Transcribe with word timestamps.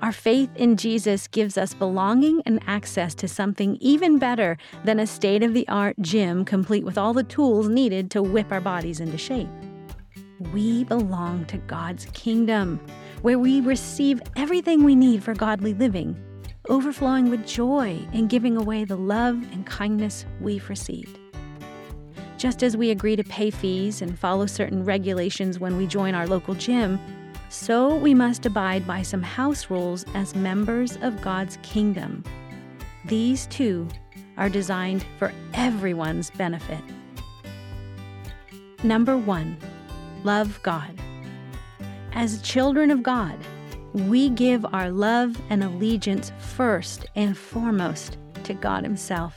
Our 0.00 0.12
faith 0.12 0.50
in 0.54 0.76
Jesus 0.76 1.26
gives 1.26 1.58
us 1.58 1.74
belonging 1.74 2.40
and 2.46 2.60
access 2.68 3.16
to 3.16 3.26
something 3.26 3.76
even 3.80 4.18
better 4.18 4.56
than 4.84 5.00
a 5.00 5.06
state 5.08 5.42
of 5.42 5.54
the 5.54 5.66
art 5.66 5.96
gym 6.00 6.44
complete 6.44 6.84
with 6.84 6.96
all 6.96 7.12
the 7.12 7.24
tools 7.24 7.68
needed 7.68 8.08
to 8.12 8.22
whip 8.22 8.52
our 8.52 8.60
bodies 8.60 9.00
into 9.00 9.18
shape. 9.18 9.48
We 10.52 10.84
belong 10.84 11.46
to 11.46 11.58
God's 11.58 12.06
kingdom, 12.12 12.80
where 13.22 13.40
we 13.40 13.60
receive 13.60 14.22
everything 14.36 14.84
we 14.84 14.94
need 14.94 15.24
for 15.24 15.34
godly 15.34 15.74
living, 15.74 16.16
overflowing 16.68 17.28
with 17.28 17.44
joy 17.44 17.98
and 18.12 18.30
giving 18.30 18.56
away 18.56 18.84
the 18.84 18.96
love 18.96 19.34
and 19.52 19.66
kindness 19.66 20.26
we've 20.40 20.68
received. 20.68 21.18
Just 22.36 22.62
as 22.62 22.76
we 22.76 22.92
agree 22.92 23.16
to 23.16 23.24
pay 23.24 23.50
fees 23.50 24.00
and 24.00 24.16
follow 24.16 24.46
certain 24.46 24.84
regulations 24.84 25.58
when 25.58 25.76
we 25.76 25.88
join 25.88 26.14
our 26.14 26.28
local 26.28 26.54
gym, 26.54 27.00
so 27.48 27.94
we 27.94 28.14
must 28.14 28.46
abide 28.46 28.86
by 28.86 29.02
some 29.02 29.22
house 29.22 29.70
rules 29.70 30.04
as 30.14 30.34
members 30.34 30.96
of 31.02 31.22
God's 31.22 31.58
kingdom. 31.62 32.22
These 33.06 33.46
too 33.46 33.88
are 34.36 34.48
designed 34.48 35.04
for 35.18 35.32
everyone's 35.54 36.30
benefit. 36.30 36.82
Number 38.82 39.16
one, 39.16 39.56
love 40.24 40.60
God. 40.62 40.94
As 42.12 42.42
children 42.42 42.90
of 42.90 43.02
God, 43.02 43.36
we 43.92 44.28
give 44.30 44.64
our 44.72 44.90
love 44.90 45.36
and 45.50 45.64
allegiance 45.64 46.32
first 46.38 47.06
and 47.16 47.36
foremost 47.36 48.18
to 48.44 48.54
God 48.54 48.84
Himself. 48.84 49.34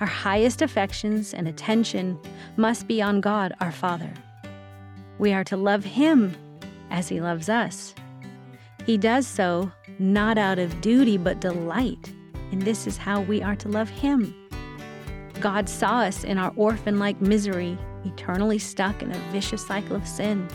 Our 0.00 0.06
highest 0.06 0.62
affections 0.62 1.34
and 1.34 1.46
attention 1.46 2.18
must 2.56 2.86
be 2.86 3.02
on 3.02 3.20
God 3.20 3.54
our 3.60 3.72
Father. 3.72 4.12
We 5.18 5.32
are 5.32 5.44
to 5.44 5.56
love 5.56 5.84
Him 5.84 6.34
as 6.92 7.08
He 7.08 7.20
loves 7.20 7.48
us. 7.48 7.94
He 8.86 8.96
does 8.96 9.26
so 9.26 9.72
not 9.98 10.38
out 10.38 10.58
of 10.58 10.80
duty 10.80 11.16
but 11.16 11.40
delight, 11.40 12.12
and 12.52 12.62
this 12.62 12.86
is 12.86 12.96
how 12.96 13.22
we 13.22 13.42
are 13.42 13.56
to 13.56 13.68
love 13.68 13.88
Him. 13.88 14.34
God 15.40 15.68
saw 15.68 16.00
us 16.00 16.22
in 16.22 16.38
our 16.38 16.52
orphan 16.54 17.00
like 17.00 17.20
misery, 17.20 17.76
eternally 18.04 18.58
stuck 18.58 19.02
in 19.02 19.10
a 19.10 19.30
vicious 19.32 19.66
cycle 19.66 19.96
of 19.96 20.06
sin. 20.06 20.46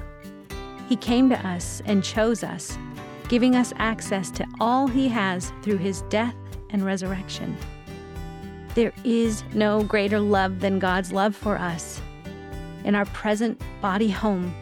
He 0.88 0.95
came 0.95 1.30
to 1.30 1.47
us 1.47 1.81
and 1.86 2.03
chose 2.03 2.44
us, 2.44 2.78
giving 3.28 3.56
us 3.56 3.73
access 3.78 4.31
to 4.31 4.45
all 4.59 4.88
He 4.88 5.09
has 5.09 5.52
through 5.62 5.78
His 5.78 6.03
death 6.03 6.36
and 6.69 6.86
resurrection. 6.86 7.58
There 8.75 8.94
is 9.03 9.44
no 9.53 9.84
greater 9.84 10.19
love 10.19 10.59
than 10.59 10.80
God's 10.80 11.12
love 11.12 11.36
for 11.36 11.58
us. 11.58 12.00
In 12.84 12.94
our 12.94 13.06
present 13.06 13.59
body 13.81 14.09
home, 14.09 14.53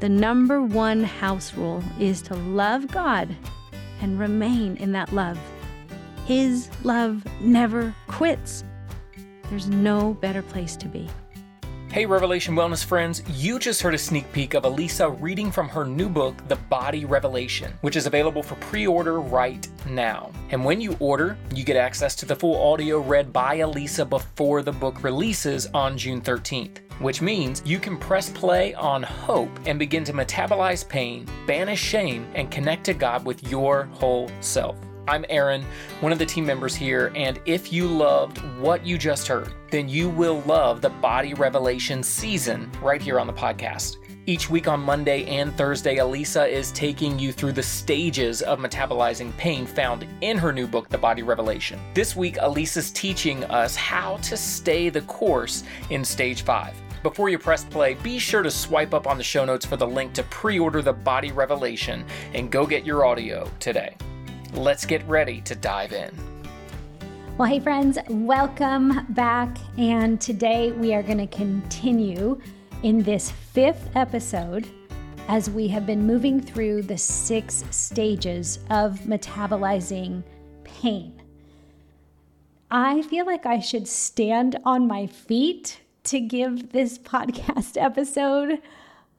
the 0.00 0.08
number 0.08 0.62
one 0.62 1.04
house 1.04 1.52
rule 1.54 1.84
is 1.98 2.22
to 2.22 2.34
love 2.34 2.88
God 2.88 3.36
and 4.00 4.18
remain 4.18 4.78
in 4.78 4.92
that 4.92 5.12
love. 5.12 5.38
His 6.24 6.70
love 6.84 7.22
never 7.42 7.94
quits. 8.08 8.64
There's 9.50 9.68
no 9.68 10.14
better 10.14 10.40
place 10.40 10.74
to 10.76 10.88
be. 10.88 11.06
Hey, 11.92 12.06
Revelation 12.06 12.54
Wellness 12.54 12.84
friends, 12.84 13.22
you 13.28 13.58
just 13.58 13.82
heard 13.82 13.94
a 13.94 13.98
sneak 13.98 14.32
peek 14.32 14.54
of 14.54 14.62
Alisa 14.62 15.20
reading 15.20 15.50
from 15.50 15.68
her 15.68 15.84
new 15.84 16.08
book, 16.08 16.36
The 16.48 16.56
Body 16.56 17.04
Revelation, 17.04 17.72
which 17.82 17.96
is 17.96 18.06
available 18.06 18.44
for 18.44 18.54
pre 18.54 18.86
order 18.86 19.20
right 19.20 19.68
now. 19.86 20.30
And 20.50 20.64
when 20.64 20.80
you 20.80 20.96
order, 21.00 21.36
you 21.52 21.64
get 21.64 21.76
access 21.76 22.14
to 22.16 22.26
the 22.26 22.36
full 22.36 22.56
audio 22.56 23.00
read 23.00 23.32
by 23.32 23.58
Alisa 23.58 24.08
before 24.08 24.62
the 24.62 24.72
book 24.72 25.02
releases 25.02 25.66
on 25.74 25.98
June 25.98 26.22
13th 26.22 26.78
which 27.00 27.20
means 27.20 27.62
you 27.64 27.78
can 27.78 27.96
press 27.96 28.30
play 28.30 28.72
on 28.74 29.02
hope 29.02 29.50
and 29.66 29.78
begin 29.78 30.04
to 30.04 30.12
metabolize 30.12 30.88
pain, 30.88 31.26
banish 31.46 31.82
shame, 31.82 32.26
and 32.34 32.50
connect 32.50 32.84
to 32.84 32.94
God 32.94 33.24
with 33.24 33.50
your 33.50 33.84
whole 33.92 34.30
self. 34.40 34.76
I'm 35.08 35.24
Aaron, 35.28 35.64
one 36.00 36.12
of 36.12 36.18
the 36.18 36.26
team 36.26 36.46
members 36.46 36.76
here, 36.76 37.10
and 37.16 37.40
if 37.44 37.72
you 37.72 37.88
loved 37.88 38.38
what 38.60 38.86
you 38.86 38.96
just 38.96 39.26
heard, 39.26 39.52
then 39.70 39.88
you 39.88 40.08
will 40.08 40.40
love 40.42 40.82
the 40.82 40.90
Body 40.90 41.34
Revelation 41.34 42.02
season 42.02 42.70
right 42.80 43.02
here 43.02 43.18
on 43.18 43.26
the 43.26 43.32
podcast. 43.32 43.96
Each 44.26 44.48
week 44.48 44.68
on 44.68 44.80
Monday 44.80 45.24
and 45.24 45.56
Thursday, 45.56 45.96
Alisa 45.96 46.48
is 46.48 46.70
taking 46.70 47.18
you 47.18 47.32
through 47.32 47.52
the 47.52 47.62
stages 47.62 48.42
of 48.42 48.60
metabolizing 48.60 49.36
pain 49.36 49.66
found 49.66 50.06
in 50.20 50.38
her 50.38 50.52
new 50.52 50.68
book, 50.68 50.88
The 50.90 50.98
Body 50.98 51.22
Revelation. 51.22 51.80
This 51.94 52.14
week, 52.14 52.36
Alisa's 52.36 52.92
teaching 52.92 53.42
us 53.44 53.74
how 53.74 54.18
to 54.18 54.36
stay 54.36 54.90
the 54.90 55.00
course 55.02 55.64
in 55.88 56.04
stage 56.04 56.42
five. 56.42 56.80
Before 57.02 57.30
you 57.30 57.38
press 57.38 57.64
play, 57.64 57.94
be 57.94 58.18
sure 58.18 58.42
to 58.42 58.50
swipe 58.50 58.92
up 58.92 59.06
on 59.06 59.16
the 59.16 59.24
show 59.24 59.46
notes 59.46 59.64
for 59.64 59.78
the 59.78 59.86
link 59.86 60.12
to 60.12 60.22
pre 60.24 60.58
order 60.58 60.82
The 60.82 60.92
Body 60.92 61.32
Revelation 61.32 62.04
and 62.34 62.50
go 62.50 62.66
get 62.66 62.84
your 62.84 63.06
audio 63.06 63.50
today. 63.58 63.96
Let's 64.52 64.84
get 64.84 65.06
ready 65.08 65.40
to 65.42 65.54
dive 65.54 65.94
in. 65.94 66.10
Well, 67.38 67.48
hey, 67.48 67.58
friends, 67.58 67.96
welcome 68.10 69.06
back. 69.14 69.56
And 69.78 70.20
today 70.20 70.72
we 70.72 70.92
are 70.92 71.02
going 71.02 71.26
to 71.26 71.26
continue 71.26 72.38
in 72.82 73.02
this 73.02 73.30
fifth 73.30 73.88
episode 73.96 74.68
as 75.28 75.48
we 75.48 75.68
have 75.68 75.86
been 75.86 76.06
moving 76.06 76.38
through 76.38 76.82
the 76.82 76.98
six 76.98 77.64
stages 77.70 78.58
of 78.68 78.98
metabolizing 79.00 80.22
pain. 80.64 81.22
I 82.70 83.00
feel 83.02 83.24
like 83.24 83.46
I 83.46 83.58
should 83.58 83.88
stand 83.88 84.58
on 84.66 84.86
my 84.86 85.06
feet 85.06 85.79
to 86.04 86.20
give 86.20 86.72
this 86.72 86.98
podcast 86.98 87.76
episode. 87.80 88.60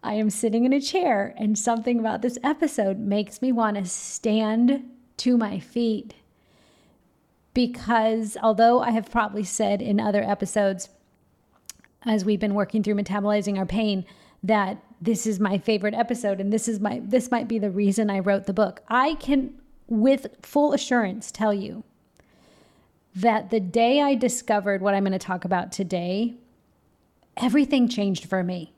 I 0.03 0.13
am 0.13 0.29
sitting 0.29 0.65
in 0.65 0.73
a 0.73 0.81
chair, 0.81 1.33
and 1.37 1.57
something 1.57 1.99
about 1.99 2.21
this 2.21 2.37
episode 2.43 2.99
makes 2.99 3.41
me 3.41 3.51
want 3.51 3.77
to 3.77 3.85
stand 3.85 4.89
to 5.17 5.37
my 5.37 5.59
feet. 5.59 6.15
Because 7.53 8.37
although 8.41 8.81
I 8.81 8.91
have 8.91 9.11
probably 9.11 9.43
said 9.43 9.81
in 9.81 9.99
other 9.99 10.23
episodes, 10.23 10.89
as 12.03 12.25
we've 12.25 12.39
been 12.39 12.55
working 12.55 12.81
through 12.81 12.95
metabolizing 12.95 13.57
our 13.57 13.65
pain, 13.65 14.05
that 14.43 14.83
this 14.99 15.27
is 15.27 15.39
my 15.39 15.57
favorite 15.57 15.93
episode 15.93 16.39
and 16.39 16.51
this 16.51 16.67
is 16.67 16.79
my 16.79 17.01
this 17.03 17.31
might 17.31 17.47
be 17.47 17.59
the 17.59 17.69
reason 17.69 18.09
I 18.09 18.19
wrote 18.19 18.45
the 18.45 18.53
book. 18.53 18.81
I 18.87 19.15
can 19.15 19.53
with 19.87 20.27
full 20.41 20.73
assurance 20.73 21.31
tell 21.31 21.53
you 21.53 21.83
that 23.13 23.49
the 23.49 23.59
day 23.59 24.01
I 24.01 24.15
discovered 24.15 24.81
what 24.81 24.93
I'm 24.93 25.03
going 25.03 25.11
to 25.11 25.19
talk 25.19 25.43
about 25.43 25.71
today 25.71 26.35
everything 27.37 27.87
changed 27.87 28.25
for 28.25 28.43
me. 28.43 28.73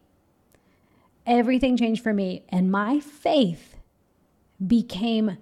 Everything 1.25 1.78
changed 1.78 2.03
for 2.03 2.14
me. 2.14 2.44
And 2.50 2.72
my 2.72 3.00
faith 3.00 3.78
became 4.66 5.38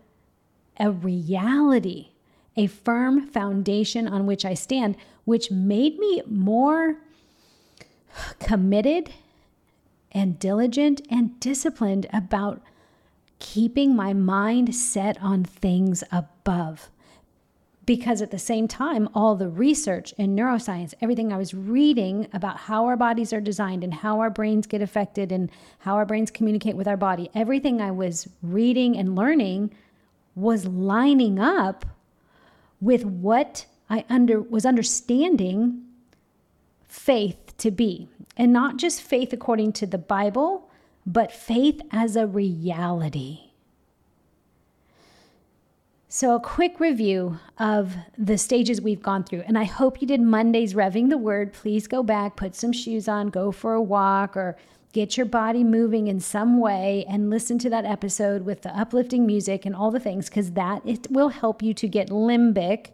a 0.79 0.91
reality, 0.91 2.09
a 2.55 2.67
firm 2.67 3.27
foundation 3.27 4.07
on 4.07 4.25
which 4.25 4.45
I 4.45 4.53
stand, 4.53 4.95
which 5.25 5.51
made 5.51 5.97
me 5.99 6.21
more 6.27 6.97
committed 8.39 9.11
and 10.11 10.37
diligent 10.39 11.01
and 11.09 11.39
disciplined 11.39 12.07
about 12.11 12.61
keeping 13.39 13.95
my 13.95 14.13
mind 14.13 14.75
set 14.75 15.21
on 15.21 15.43
things 15.43 16.03
above 16.11 16.89
because 17.85 18.21
at 18.21 18.31
the 18.31 18.39
same 18.39 18.67
time, 18.67 19.09
all 19.13 19.35
the 19.35 19.49
research 19.49 20.13
in 20.17 20.35
neuroscience, 20.35 20.93
everything 21.01 21.33
I 21.33 21.37
was 21.37 21.53
reading 21.53 22.27
about 22.31 22.57
how 22.57 22.85
our 22.85 22.95
bodies 22.95 23.33
are 23.33 23.41
designed 23.41 23.83
and 23.83 23.93
how 23.93 24.19
our 24.19 24.29
brains 24.29 24.67
get 24.67 24.81
affected 24.81 25.31
and 25.31 25.49
how 25.79 25.95
our 25.95 26.05
brains 26.05 26.29
communicate 26.29 26.75
with 26.75 26.87
our 26.87 26.97
body, 26.97 27.29
everything 27.33 27.81
I 27.81 27.91
was 27.91 28.29
reading 28.43 28.97
and 28.97 29.15
learning 29.15 29.73
was 30.35 30.65
lining 30.65 31.39
up 31.39 31.85
with 32.79 33.03
what 33.03 33.65
I 33.89 34.05
under 34.09 34.41
was 34.41 34.65
understanding 34.65 35.83
faith 36.87 37.57
to 37.57 37.71
be. 37.71 38.07
And 38.37 38.53
not 38.53 38.77
just 38.77 39.01
faith 39.01 39.33
according 39.33 39.73
to 39.73 39.85
the 39.85 39.97
Bible, 39.97 40.69
but 41.05 41.31
faith 41.31 41.81
as 41.91 42.15
a 42.15 42.27
reality. 42.27 43.50
So, 46.13 46.35
a 46.35 46.41
quick 46.41 46.81
review 46.81 47.39
of 47.57 47.95
the 48.17 48.37
stages 48.37 48.81
we've 48.81 49.01
gone 49.01 49.23
through. 49.23 49.43
And 49.47 49.57
I 49.57 49.63
hope 49.63 50.01
you 50.01 50.07
did 50.07 50.19
Monday's 50.19 50.73
Revving 50.73 51.09
the 51.09 51.17
Word. 51.17 51.53
Please 51.53 51.87
go 51.87 52.03
back, 52.03 52.35
put 52.35 52.53
some 52.53 52.73
shoes 52.73 53.07
on, 53.07 53.29
go 53.29 53.53
for 53.53 53.75
a 53.75 53.81
walk, 53.81 54.35
or 54.35 54.57
get 54.91 55.15
your 55.15 55.25
body 55.25 55.63
moving 55.63 56.07
in 56.07 56.19
some 56.19 56.59
way 56.59 57.05
and 57.07 57.29
listen 57.29 57.57
to 57.59 57.69
that 57.69 57.85
episode 57.85 58.41
with 58.41 58.61
the 58.61 58.77
uplifting 58.77 59.25
music 59.25 59.65
and 59.65 59.73
all 59.73 59.89
the 59.89 60.01
things, 60.01 60.27
because 60.27 60.51
that 60.51 60.81
it 60.85 61.07
will 61.09 61.29
help 61.29 61.63
you 61.63 61.73
to 61.75 61.87
get 61.87 62.09
limbic. 62.09 62.87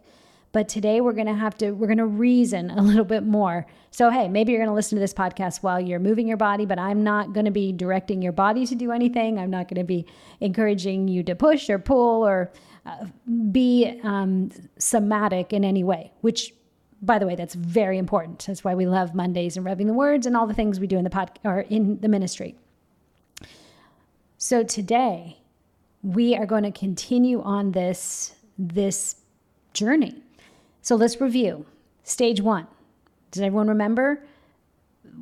But 0.52 0.68
today 0.68 1.00
we're 1.00 1.12
going 1.12 1.26
to 1.26 1.34
have 1.34 1.58
to, 1.58 1.72
we're 1.72 1.88
going 1.88 1.98
to 1.98 2.06
reason 2.06 2.70
a 2.70 2.82
little 2.82 3.04
bit 3.04 3.24
more. 3.24 3.66
So, 3.90 4.10
hey, 4.10 4.28
maybe 4.28 4.52
you're 4.52 4.60
going 4.60 4.70
to 4.70 4.74
listen 4.74 4.94
to 4.94 5.00
this 5.00 5.12
podcast 5.12 5.64
while 5.64 5.80
you're 5.80 5.98
moving 5.98 6.28
your 6.28 6.36
body, 6.36 6.66
but 6.66 6.78
I'm 6.78 7.02
not 7.02 7.32
going 7.32 7.46
to 7.46 7.50
be 7.50 7.72
directing 7.72 8.22
your 8.22 8.30
body 8.30 8.64
to 8.66 8.76
do 8.76 8.92
anything. 8.92 9.40
I'm 9.40 9.50
not 9.50 9.66
going 9.66 9.80
to 9.80 9.84
be 9.84 10.06
encouraging 10.38 11.08
you 11.08 11.24
to 11.24 11.34
push 11.34 11.68
or 11.68 11.80
pull 11.80 12.24
or 12.24 12.52
be 13.52 14.00
um, 14.02 14.50
somatic 14.78 15.52
in 15.52 15.64
any 15.64 15.84
way, 15.84 16.12
which 16.20 16.52
by 17.00 17.18
the 17.18 17.26
way, 17.26 17.36
that's 17.36 17.54
very 17.54 17.96
important. 17.96 18.44
That's 18.46 18.64
why 18.64 18.74
we 18.74 18.86
love 18.86 19.14
Mondays 19.14 19.56
and 19.56 19.64
revving 19.64 19.86
the 19.86 19.92
words 19.92 20.26
and 20.26 20.36
all 20.36 20.46
the 20.46 20.54
things 20.54 20.80
we 20.80 20.86
do 20.86 20.98
in 20.98 21.04
the 21.04 21.10
pod 21.10 21.38
or 21.44 21.60
in 21.60 22.00
the 22.00 22.08
ministry. 22.08 22.56
So 24.36 24.62
today, 24.62 25.38
we 26.02 26.34
are 26.36 26.46
going 26.46 26.64
to 26.64 26.72
continue 26.72 27.40
on 27.42 27.72
this 27.72 28.34
this 28.58 29.16
journey. 29.72 30.16
So 30.82 30.96
let's 30.96 31.20
review. 31.20 31.66
Stage 32.02 32.40
1. 32.40 32.66
Does 33.30 33.42
everyone 33.42 33.68
remember? 33.68 34.24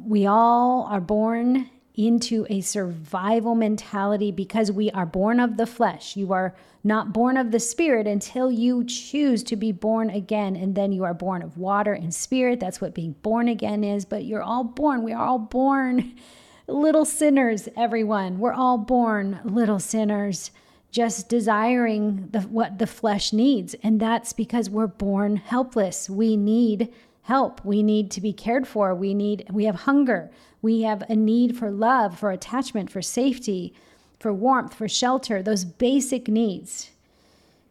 We 0.06 0.26
all 0.26 0.84
are 0.90 1.00
born 1.00 1.68
into 1.96 2.46
a 2.50 2.60
survival 2.60 3.54
mentality 3.54 4.30
because 4.30 4.70
we 4.70 4.90
are 4.90 5.06
born 5.06 5.40
of 5.40 5.56
the 5.56 5.66
flesh. 5.66 6.16
You 6.16 6.32
are 6.32 6.54
not 6.84 7.12
born 7.12 7.36
of 7.36 7.50
the 7.50 7.58
spirit 7.58 8.06
until 8.06 8.50
you 8.50 8.84
choose 8.84 9.42
to 9.44 9.56
be 9.56 9.72
born 9.72 10.10
again. 10.10 10.54
And 10.56 10.74
then 10.74 10.92
you 10.92 11.04
are 11.04 11.14
born 11.14 11.42
of 11.42 11.56
water 11.56 11.94
and 11.94 12.14
spirit. 12.14 12.60
That's 12.60 12.80
what 12.80 12.94
being 12.94 13.16
born 13.22 13.48
again 13.48 13.82
is. 13.82 14.04
But 14.04 14.24
you're 14.24 14.42
all 14.42 14.62
born. 14.62 15.02
We 15.02 15.12
are 15.12 15.24
all 15.24 15.38
born 15.38 16.14
little 16.68 17.04
sinners, 17.04 17.68
everyone. 17.76 18.38
We're 18.38 18.52
all 18.52 18.78
born 18.78 19.40
little 19.44 19.78
sinners, 19.78 20.50
just 20.90 21.28
desiring 21.28 22.28
the, 22.30 22.42
what 22.42 22.78
the 22.78 22.86
flesh 22.86 23.32
needs. 23.32 23.74
And 23.82 23.98
that's 23.98 24.32
because 24.32 24.68
we're 24.68 24.86
born 24.86 25.36
helpless. 25.36 26.10
We 26.10 26.36
need 26.36 26.92
help. 27.22 27.64
We 27.64 27.82
need 27.82 28.10
to 28.12 28.20
be 28.20 28.32
cared 28.32 28.68
for. 28.68 28.94
We 28.94 29.12
need, 29.12 29.46
we 29.50 29.64
have 29.64 29.74
hunger. 29.74 30.30
We 30.66 30.82
have 30.82 31.08
a 31.08 31.14
need 31.14 31.56
for 31.56 31.70
love, 31.70 32.18
for 32.18 32.32
attachment, 32.32 32.90
for 32.90 33.00
safety, 33.00 33.72
for 34.18 34.32
warmth, 34.32 34.74
for 34.74 34.88
shelter, 34.88 35.40
those 35.40 35.64
basic 35.64 36.26
needs. 36.26 36.90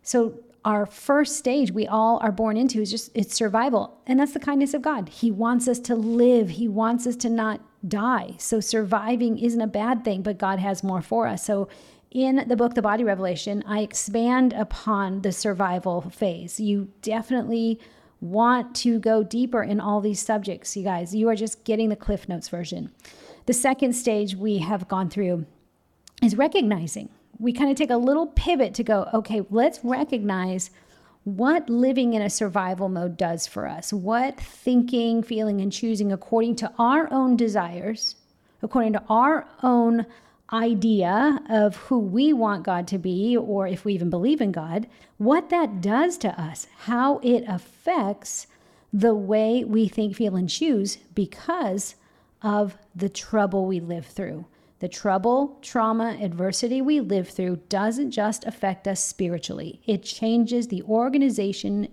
So, 0.01 0.39
our 0.63 0.85
first 0.85 1.35
stage 1.35 1.73
we 1.73 1.85
all 1.85 2.19
are 2.23 2.31
born 2.31 2.55
into 2.55 2.79
is 2.81 2.89
just 2.89 3.11
it's 3.13 3.35
survival. 3.35 3.99
And 4.07 4.17
that's 4.17 4.31
the 4.31 4.39
kindness 4.39 4.73
of 4.73 4.81
God. 4.81 5.09
He 5.09 5.29
wants 5.29 5.67
us 5.67 5.77
to 5.79 5.93
live, 5.93 6.51
He 6.51 6.69
wants 6.69 7.05
us 7.05 7.17
to 7.17 7.29
not 7.29 7.59
die. 7.85 8.35
So, 8.37 8.61
surviving 8.61 9.39
isn't 9.39 9.59
a 9.59 9.67
bad 9.67 10.05
thing, 10.05 10.21
but 10.21 10.37
God 10.37 10.59
has 10.59 10.81
more 10.81 11.01
for 11.01 11.27
us. 11.27 11.43
So, 11.43 11.67
in 12.11 12.45
the 12.47 12.55
book, 12.55 12.75
The 12.75 12.81
Body 12.81 13.03
Revelation, 13.03 13.61
I 13.67 13.81
expand 13.81 14.53
upon 14.53 15.21
the 15.21 15.33
survival 15.33 15.99
phase. 16.11 16.61
You 16.61 16.87
definitely 17.01 17.77
want 18.21 18.75
to 18.77 18.99
go 18.99 19.23
deeper 19.23 19.63
in 19.63 19.79
all 19.79 20.01
these 20.01 20.21
subjects, 20.21 20.75
you 20.75 20.83
guys. 20.83 21.13
You 21.13 21.29
are 21.29 21.35
just 21.35 21.63
getting 21.63 21.89
the 21.89 21.95
Cliff 21.95 22.27
Notes 22.27 22.49
version. 22.49 22.91
The 23.45 23.53
second 23.53 23.93
stage 23.93 24.35
we 24.35 24.59
have 24.59 24.87
gone 24.87 25.09
through 25.09 25.45
is 26.23 26.35
recognizing. 26.35 27.09
We 27.37 27.53
kind 27.53 27.69
of 27.69 27.77
take 27.77 27.89
a 27.89 27.97
little 27.97 28.27
pivot 28.27 28.73
to 28.75 28.83
go, 28.83 29.09
okay, 29.13 29.45
let's 29.49 29.79
recognize 29.83 30.71
what 31.25 31.69
living 31.69 32.13
in 32.13 32.21
a 32.21 32.29
survival 32.29 32.87
mode 32.87 33.17
does 33.17 33.47
for 33.47 33.67
us, 33.67 33.91
what 33.91 34.39
thinking, 34.39 35.23
feeling, 35.23 35.59
and 35.59 35.71
choosing 35.71 36.11
according 36.11 36.55
to 36.57 36.71
our 36.77 37.11
own 37.11 37.35
desires, 37.35 38.15
according 38.61 38.93
to 38.93 39.03
our 39.09 39.47
own 39.63 40.05
idea 40.51 41.41
of 41.49 41.75
who 41.75 41.99
we 41.99 42.33
want 42.33 42.63
God 42.63 42.87
to 42.87 42.97
be, 42.97 43.35
or 43.35 43.67
if 43.67 43.83
we 43.85 43.93
even 43.93 44.09
believe 44.09 44.41
in 44.41 44.51
God, 44.51 44.87
what 45.17 45.49
that 45.49 45.81
does 45.81 46.17
to 46.19 46.39
us, 46.39 46.67
how 46.77 47.19
it 47.19 47.43
affects 47.47 48.47
the 48.93 49.15
way 49.15 49.63
we 49.63 49.87
think, 49.87 50.15
feel, 50.15 50.35
and 50.35 50.49
choose 50.49 50.97
because 51.13 51.95
of 52.41 52.77
the 52.95 53.09
trouble 53.09 53.65
we 53.65 53.79
live 53.79 54.05
through. 54.05 54.45
The 54.79 54.87
trouble, 54.87 55.57
trauma, 55.61 56.17
adversity 56.21 56.81
we 56.81 56.99
live 56.99 57.29
through 57.29 57.57
doesn't 57.69 58.11
just 58.11 58.45
affect 58.45 58.87
us 58.87 59.03
spiritually, 59.03 59.81
it 59.85 60.03
changes 60.03 60.67
the 60.67 60.83
organization 60.83 61.87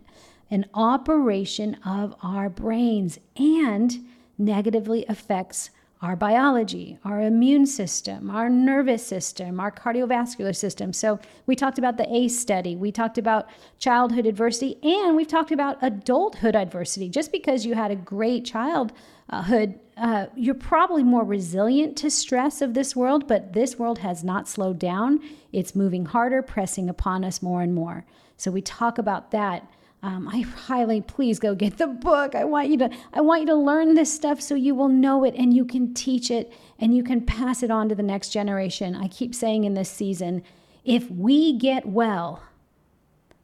and 0.50 0.69
operation 0.75 1.75
of 1.87 2.14
our 2.22 2.50
brains 2.50 3.19
and 3.37 4.05
negatively 4.37 5.06
affects 5.08 5.70
our 6.02 6.16
biology, 6.16 6.99
our 7.04 7.20
immune 7.22 7.64
system, 7.64 8.28
our 8.28 8.50
nervous 8.50 9.06
system, 9.06 9.60
our 9.60 9.70
cardiovascular 9.70 10.54
system. 10.54 10.93
So, 10.93 11.20
we 11.46 11.54
talked 11.54 11.78
about 11.78 11.96
the 11.96 12.12
ACE 12.12 12.38
study, 12.38 12.75
we 12.75 12.90
talked 12.90 13.19
about 13.19 13.49
childhood 13.78 14.26
adversity, 14.26 14.78
and 14.82 15.16
we've 15.16 15.28
talked 15.28 15.52
about 15.52 15.78
adulthood 15.81 16.56
adversity. 16.56 17.08
Just 17.08 17.31
because 17.31 17.64
you 17.64 17.75
had 17.75 17.93
a 17.93 17.96
great 17.96 18.44
childhood, 18.44 19.78
uh, 19.96 20.26
you're 20.34 20.54
probably 20.56 21.04
more 21.04 21.25
resilient 21.25 21.96
to 21.99 22.10
stress 22.10 22.60
of 22.60 22.75
this 22.75 22.96
world, 22.96 23.28
but 23.28 23.52
this 23.52 23.78
world 23.78 24.00
has 24.00 24.25
not 24.25 24.48
slowed 24.48 24.81
down. 24.81 25.20
It's 25.52 25.76
moving 25.76 26.06
harder, 26.06 26.43
pressing 26.43 26.88
upon 26.88 27.25
us 27.25 27.40
more 27.40 27.62
and 27.62 27.75
more. 27.75 28.05
So, 28.37 28.50
we 28.50 28.60
talk 28.60 28.98
about 28.98 29.31
that 29.31 29.70
um, 30.04 30.26
I 30.28 30.40
highly 30.40 31.00
please 31.00 31.38
go 31.38 31.54
get 31.54 31.78
the 31.78 31.87
book. 31.87 32.34
I 32.34 32.44
want 32.44 32.69
you 32.69 32.76
to 32.78 32.90
I 33.12 33.20
want 33.20 33.43
you 33.43 33.46
to 33.46 33.54
learn 33.54 33.94
this 33.94 34.12
stuff 34.12 34.40
so 34.40 34.56
you 34.56 34.75
will 34.75 34.88
know 34.88 35.25
it 35.25 35.34
and 35.37 35.54
you 35.54 35.64
can 35.64 35.94
teach 35.94 36.31
it 36.31 36.52
and 36.81 36.96
you 36.96 37.04
can 37.04 37.20
pass 37.20 37.62
it 37.62 37.70
on 37.70 37.88
to 37.88 37.94
the 37.94 38.02
next 38.02 38.31
generation. 38.31 38.96
I 38.96 39.06
keep 39.06 39.32
saying 39.32 39.62
in 39.62 39.75
this 39.75 39.88
season, 39.88 40.43
if 40.84 41.08
we 41.08 41.56
get 41.56 41.87
well, 41.87 42.43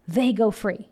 they 0.09 0.33
go 0.33 0.51
free. 0.51 0.89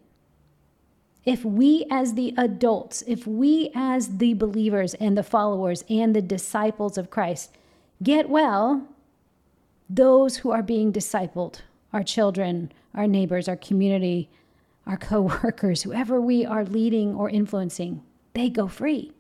If 1.25 1.45
we 1.45 1.85
as 1.91 2.15
the 2.15 2.33
adults, 2.37 3.03
if 3.09 3.27
we 3.27 3.73
as 3.75 4.19
the 4.19 4.35
believers 4.35 4.95
and 4.95 5.19
the 5.19 5.25
followers 5.25 5.83
and 5.91 6.15
the 6.15 6.23
disciples 6.23 6.97
of 6.97 7.11
Christ 7.11 7.51
get 8.01 8.29
well, 8.29 8.87
those 9.91 10.37
who 10.39 10.53
are 10.53 10.63
being 10.63 10.93
discipled, 10.93 11.63
our 11.93 12.05
children, 12.05 12.71
our 12.95 13.09
neighbors, 13.09 13.49
our 13.49 13.57
community, 13.57 14.31
our 14.87 14.97
coworkers, 14.97 15.83
whoever 15.83 16.21
we 16.21 16.45
are 16.45 16.65
leading 16.65 17.15
or 17.15 17.29
influencing, 17.29 18.03
they 18.35 18.49
go 18.49 18.69
free. 18.69 19.13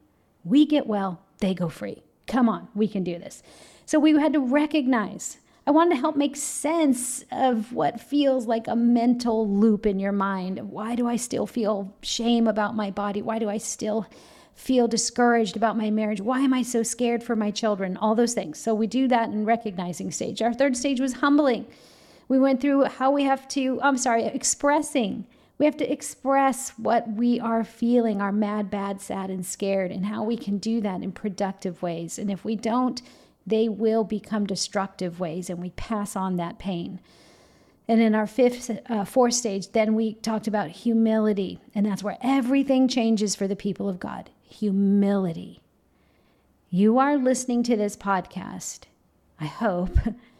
We 0.44 0.64
get 0.66 0.86
well, 0.86 1.20
they 1.38 1.54
go 1.54 1.68
free. 1.68 2.02
Come 2.26 2.48
on, 2.48 2.68
we 2.74 2.88
can 2.88 3.02
do 3.02 3.18
this. 3.18 3.42
So 3.84 3.98
we 3.98 4.12
had 4.18 4.32
to 4.32 4.40
recognize. 4.40 5.38
I 5.66 5.72
wanted 5.72 5.96
to 5.96 6.00
help 6.00 6.16
make 6.16 6.36
sense 6.36 7.24
of 7.32 7.72
what 7.72 8.00
feels 8.00 8.46
like 8.46 8.68
a 8.68 8.76
mental 8.76 9.48
loop 9.48 9.86
in 9.86 9.98
your 9.98 10.12
mind. 10.12 10.70
Why 10.70 10.94
do 10.94 11.08
I 11.08 11.16
still 11.16 11.46
feel 11.46 11.92
shame 12.02 12.46
about 12.46 12.76
my 12.76 12.90
body? 12.90 13.20
Why 13.20 13.40
do 13.40 13.48
I 13.48 13.58
still 13.58 14.06
feel 14.54 14.86
discouraged 14.86 15.56
about 15.56 15.76
my 15.76 15.90
marriage? 15.90 16.20
Why 16.20 16.40
am 16.40 16.54
I 16.54 16.62
so 16.62 16.84
scared 16.84 17.24
for 17.24 17.34
my 17.34 17.50
children? 17.50 17.96
All 17.96 18.14
those 18.14 18.34
things. 18.34 18.58
So 18.58 18.74
we 18.74 18.86
do 18.86 19.08
that 19.08 19.28
in 19.28 19.44
recognizing 19.44 20.12
stage. 20.12 20.40
Our 20.40 20.54
third 20.54 20.76
stage 20.76 21.00
was 21.00 21.14
humbling. 21.14 21.66
We 22.28 22.38
went 22.38 22.60
through 22.60 22.84
how 22.84 23.10
we 23.10 23.24
have 23.24 23.48
to, 23.48 23.80
I'm 23.82 23.98
sorry, 23.98 24.24
expressing 24.24 25.26
we 25.58 25.64
have 25.64 25.76
to 25.78 25.90
express 25.90 26.70
what 26.70 27.08
we 27.08 27.40
are 27.40 27.64
feeling, 27.64 28.20
our 28.20 28.32
mad, 28.32 28.70
bad, 28.70 29.00
sad, 29.00 29.30
and 29.30 29.44
scared, 29.44 29.90
and 29.90 30.06
how 30.06 30.22
we 30.22 30.36
can 30.36 30.58
do 30.58 30.80
that 30.82 31.02
in 31.02 31.12
productive 31.12 31.82
ways. 31.82 32.18
And 32.18 32.30
if 32.30 32.44
we 32.44 32.56
don't, 32.56 33.00
they 33.46 33.68
will 33.68 34.04
become 34.04 34.44
destructive 34.44 35.18
ways, 35.18 35.48
and 35.48 35.60
we 35.60 35.70
pass 35.70 36.14
on 36.14 36.36
that 36.36 36.58
pain. 36.58 37.00
And 37.88 38.00
in 38.00 38.14
our 38.14 38.26
fifth, 38.26 38.70
uh, 38.90 39.04
fourth 39.04 39.34
stage, 39.34 39.70
then 39.70 39.94
we 39.94 40.14
talked 40.14 40.48
about 40.48 40.70
humility, 40.70 41.60
and 41.74 41.86
that's 41.86 42.02
where 42.02 42.18
everything 42.20 42.88
changes 42.88 43.34
for 43.34 43.46
the 43.46 43.56
people 43.56 43.88
of 43.88 44.00
God. 44.00 44.30
Humility. 44.42 45.60
You 46.68 46.98
are 46.98 47.16
listening 47.16 47.62
to 47.64 47.76
this 47.76 47.96
podcast, 47.96 48.80
I 49.40 49.46
hope. 49.46 49.96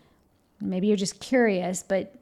Maybe 0.61 0.89
you're 0.89 0.97
just 0.97 1.21
curious, 1.21 1.83
but 1.83 2.15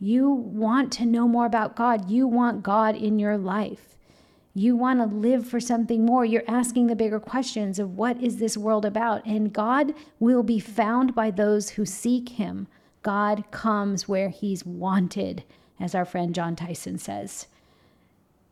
you 0.00 0.30
want 0.30 0.92
to 0.94 1.04
know 1.04 1.28
more 1.28 1.44
about 1.44 1.76
God. 1.76 2.10
You 2.10 2.26
want 2.26 2.62
God 2.62 2.96
in 2.96 3.18
your 3.18 3.36
life. 3.36 3.96
You 4.54 4.74
want 4.74 4.98
to 4.98 5.14
live 5.14 5.46
for 5.46 5.60
something 5.60 6.04
more. 6.04 6.24
You're 6.24 6.42
asking 6.48 6.86
the 6.86 6.96
bigger 6.96 7.20
questions 7.20 7.78
of 7.78 7.96
what 7.96 8.20
is 8.22 8.38
this 8.38 8.56
world 8.56 8.84
about? 8.84 9.24
And 9.26 9.52
God 9.52 9.94
will 10.18 10.42
be 10.42 10.58
found 10.58 11.14
by 11.14 11.30
those 11.30 11.70
who 11.70 11.84
seek 11.84 12.30
him. 12.30 12.66
God 13.02 13.44
comes 13.50 14.08
where 14.08 14.30
he's 14.30 14.64
wanted, 14.64 15.44
as 15.78 15.94
our 15.94 16.04
friend 16.04 16.34
Jon 16.34 16.56
Tyson 16.56 16.98
says. 16.98 17.46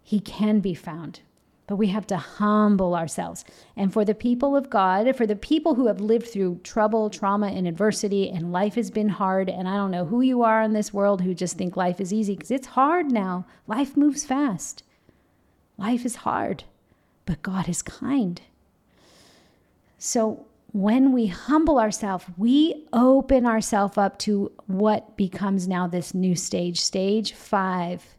He 0.02 0.20
can 0.20 0.60
be 0.60 0.74
found 0.74 1.20
but 1.68 1.76
we 1.76 1.86
have 1.88 2.06
to 2.08 2.16
humble 2.16 2.96
ourselves. 2.96 3.44
And 3.76 3.92
for 3.92 4.04
the 4.04 4.14
people 4.14 4.56
of 4.56 4.70
God, 4.70 5.14
for 5.14 5.26
the 5.26 5.36
people 5.36 5.74
who 5.74 5.86
have 5.86 6.00
lived 6.00 6.26
through 6.26 6.60
trouble, 6.64 7.10
trauma, 7.10 7.48
and 7.48 7.68
adversity, 7.68 8.28
and 8.30 8.50
life 8.50 8.74
has 8.74 8.90
been 8.90 9.10
hard, 9.10 9.48
and 9.50 9.68
I 9.68 9.76
don't 9.76 9.90
know 9.90 10.06
who 10.06 10.22
you 10.22 10.42
are 10.42 10.62
in 10.62 10.72
this 10.72 10.94
world 10.94 11.20
who 11.20 11.34
just 11.34 11.58
think 11.58 11.76
life 11.76 12.00
is 12.00 12.12
easy, 12.12 12.34
because 12.34 12.50
it's 12.50 12.68
hard 12.68 13.12
now. 13.12 13.46
Life 13.66 13.96
moves 13.96 14.24
fast. 14.24 14.82
Life 15.76 16.06
is 16.06 16.16
hard, 16.16 16.64
but 17.26 17.42
God 17.42 17.68
is 17.68 17.82
kind. 17.82 18.40
So 19.98 20.46
when 20.72 21.12
we 21.12 21.26
humble 21.26 21.78
ourselves, 21.78 22.24
we 22.38 22.86
open 22.94 23.44
ourselves 23.44 23.98
up 23.98 24.18
to 24.20 24.50
what 24.66 25.18
becomes 25.18 25.68
now 25.68 25.86
this 25.86 26.14
new 26.14 26.34
stage. 26.34 26.80
Stage 26.80 27.34
five 27.34 28.16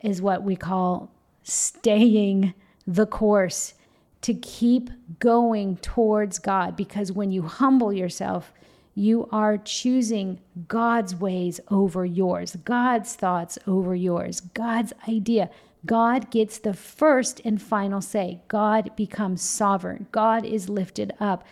is 0.00 0.22
what 0.22 0.42
we 0.42 0.56
call 0.56 1.10
staying 1.48 2.54
the 2.86 3.06
course 3.06 3.74
to 4.22 4.34
keep 4.34 4.90
going 5.18 5.76
towards 5.78 6.38
God 6.38 6.76
because 6.76 7.12
when 7.12 7.30
you 7.30 7.42
humble 7.42 7.92
yourself, 7.92 8.52
you 8.94 9.28
are 9.30 9.58
choosing 9.58 10.40
God's 10.66 11.14
ways 11.14 11.60
over 11.70 12.04
yours, 12.04 12.56
God's 12.64 13.14
thoughts 13.14 13.58
over 13.66 13.94
yours, 13.94 14.40
God's 14.40 14.92
idea. 15.08 15.50
God 15.86 16.30
gets 16.32 16.58
the 16.58 16.74
first 16.74 17.40
and 17.44 17.62
final 17.62 18.00
say. 18.00 18.40
God 18.48 18.90
becomes 18.96 19.40
sovereign. 19.40 20.08
God 20.10 20.44
is 20.44 20.68
lifted 20.68 21.14
up. 21.20 21.46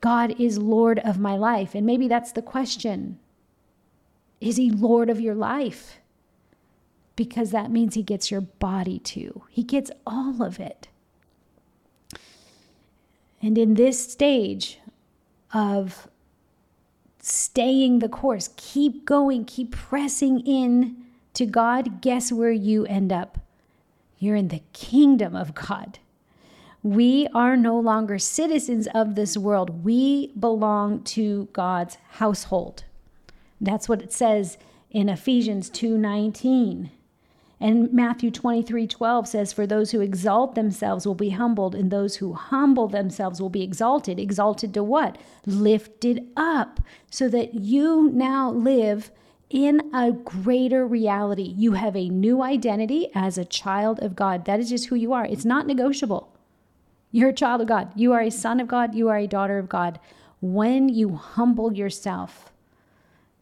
God 0.00 0.38
is 0.40 0.58
Lord 0.58 0.98
of 0.98 1.20
my 1.20 1.36
life. 1.36 1.76
And 1.76 1.86
maybe 1.86 2.08
that's 2.08 2.32
the 2.32 2.42
question. 2.42 3.20
Is 4.40 4.56
he 4.56 4.70
Lord 4.70 5.08
of 5.08 5.20
your 5.20 5.36
life? 5.36 6.00
Because 7.14 7.50
that 7.50 7.70
means 7.70 7.94
he 7.94 8.02
gets 8.02 8.30
your 8.30 8.40
body 8.40 8.98
too. 8.98 9.42
He 9.50 9.62
gets 9.62 9.90
all 10.06 10.42
of 10.42 10.58
it. 10.58 10.88
And 13.42 13.58
in 13.58 13.74
this 13.74 14.12
stage 14.12 14.78
of 15.52 16.08
staying 17.18 17.98
the 17.98 18.08
course, 18.08 18.50
keep 18.56 19.04
going, 19.04 19.44
keep 19.44 19.72
pressing 19.72 20.40
in 20.40 20.96
to 21.34 21.46
God, 21.46 22.00
guess 22.00 22.30
where 22.30 22.52
you 22.52 22.86
end 22.86 23.12
up? 23.12 23.38
You're 24.18 24.36
in 24.36 24.48
the 24.48 24.62
kingdom 24.72 25.34
of 25.34 25.54
God. 25.54 25.98
We 26.82 27.28
are 27.34 27.56
no 27.56 27.78
longer 27.78 28.18
citizens 28.18 28.88
of 28.94 29.14
this 29.14 29.36
world. 29.36 29.84
We 29.84 30.28
belong 30.38 31.02
to 31.04 31.48
God's 31.52 31.96
household. 32.12 32.84
That's 33.60 33.88
what 33.88 34.02
it 34.02 34.12
says 34.12 34.58
in 34.90 35.08
Ephesians 35.08 35.70
2:19. 35.70 36.90
And 37.62 37.92
Matthew 37.92 38.32
23 38.32 38.88
12 38.88 39.28
says, 39.28 39.52
For 39.52 39.68
those 39.68 39.92
who 39.92 40.00
exalt 40.00 40.56
themselves 40.56 41.06
will 41.06 41.14
be 41.14 41.30
humbled, 41.30 41.76
and 41.76 41.92
those 41.92 42.16
who 42.16 42.32
humble 42.32 42.88
themselves 42.88 43.40
will 43.40 43.50
be 43.50 43.62
exalted. 43.62 44.18
Exalted 44.18 44.74
to 44.74 44.82
what? 44.82 45.16
Lifted 45.46 46.26
up, 46.36 46.80
so 47.08 47.28
that 47.28 47.54
you 47.54 48.10
now 48.12 48.50
live 48.50 49.12
in 49.48 49.94
a 49.94 50.10
greater 50.10 50.84
reality. 50.84 51.54
You 51.56 51.74
have 51.74 51.94
a 51.94 52.08
new 52.08 52.42
identity 52.42 53.10
as 53.14 53.38
a 53.38 53.44
child 53.44 54.02
of 54.02 54.16
God. 54.16 54.44
That 54.44 54.58
is 54.58 54.68
just 54.68 54.86
who 54.86 54.96
you 54.96 55.12
are. 55.12 55.24
It's 55.24 55.44
not 55.44 55.68
negotiable. 55.68 56.34
You're 57.12 57.28
a 57.28 57.34
child 57.34 57.60
of 57.60 57.68
God. 57.68 57.92
You 57.94 58.12
are 58.12 58.22
a 58.22 58.30
son 58.30 58.58
of 58.58 58.66
God. 58.66 58.92
You 58.96 59.08
are 59.08 59.18
a 59.18 59.28
daughter 59.28 59.58
of 59.58 59.68
God. 59.68 60.00
When 60.40 60.88
you 60.88 61.14
humble 61.14 61.72
yourself, 61.72 62.50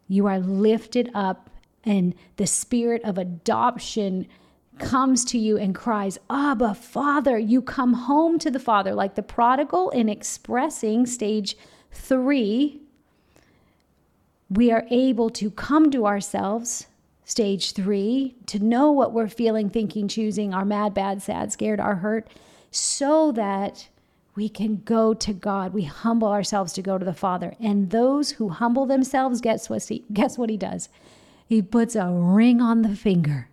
you 0.09 0.27
are 0.27 0.41
lifted 0.41 1.11
up, 1.15 1.49
and 1.85 2.15
the 2.37 2.47
spirit 2.47 3.03
of 3.05 3.19
adoption 3.19 4.27
comes 4.79 5.25
to 5.27 5.39
you 5.39 5.57
and 5.59 5.75
cries, 5.75 6.19
Abba, 6.29 6.75
Father. 6.75 7.39
You 7.39 7.63
come 7.63 7.93
home 7.93 8.39
to 8.39 8.51
the 8.51 8.59
Father, 8.59 8.95
like 8.95 9.15
the 9.15 9.23
prodigal 9.23 9.91
in 9.91 10.09
expressing 10.09 11.07
stage 11.07 11.57
three. 11.93 12.81
We 14.49 14.73
are 14.73 14.87
able 14.91 15.31
to 15.31 15.51
come 15.51 15.91
to 15.93 16.07
ourselves, 16.07 16.87
stage 17.25 17.73
three, 17.73 18.35
to 18.47 18.59
know 18.59 18.91
what 18.91 19.13
we're 19.13 19.29
feeling, 19.29 19.71
thinking, 19.71 20.09
choosing, 20.09 20.53
our 20.53 20.65
mad, 20.65 20.95
bad, 20.95 21.23
sad, 21.23 21.53
scared, 21.53 21.79
our 21.79 21.97
hurt, 21.97 22.29
so 22.71 23.33
that 23.33 23.89
we 24.35 24.49
can 24.49 24.83
go 24.85 25.13
to 25.15 25.33
God. 25.33 25.73
We 25.73 25.85
humble 25.85 26.29
ourselves 26.29 26.73
to 26.75 26.83
go 26.83 26.99
to 26.99 27.05
the 27.05 27.13
Father. 27.15 27.55
And 27.61 27.91
those 27.91 28.33
who 28.33 28.49
humble 28.49 28.87
themselves, 28.87 29.41
guess 29.41 29.69
what 29.69 29.83
he, 29.85 30.05
guess 30.13 30.39
what 30.39 30.51
he 30.51 30.57
does? 30.57 30.89
He 31.51 31.63
puts 31.63 31.97
a 31.97 32.09
ring 32.09 32.61
on 32.61 32.83
the 32.83 32.95
finger. 32.95 33.49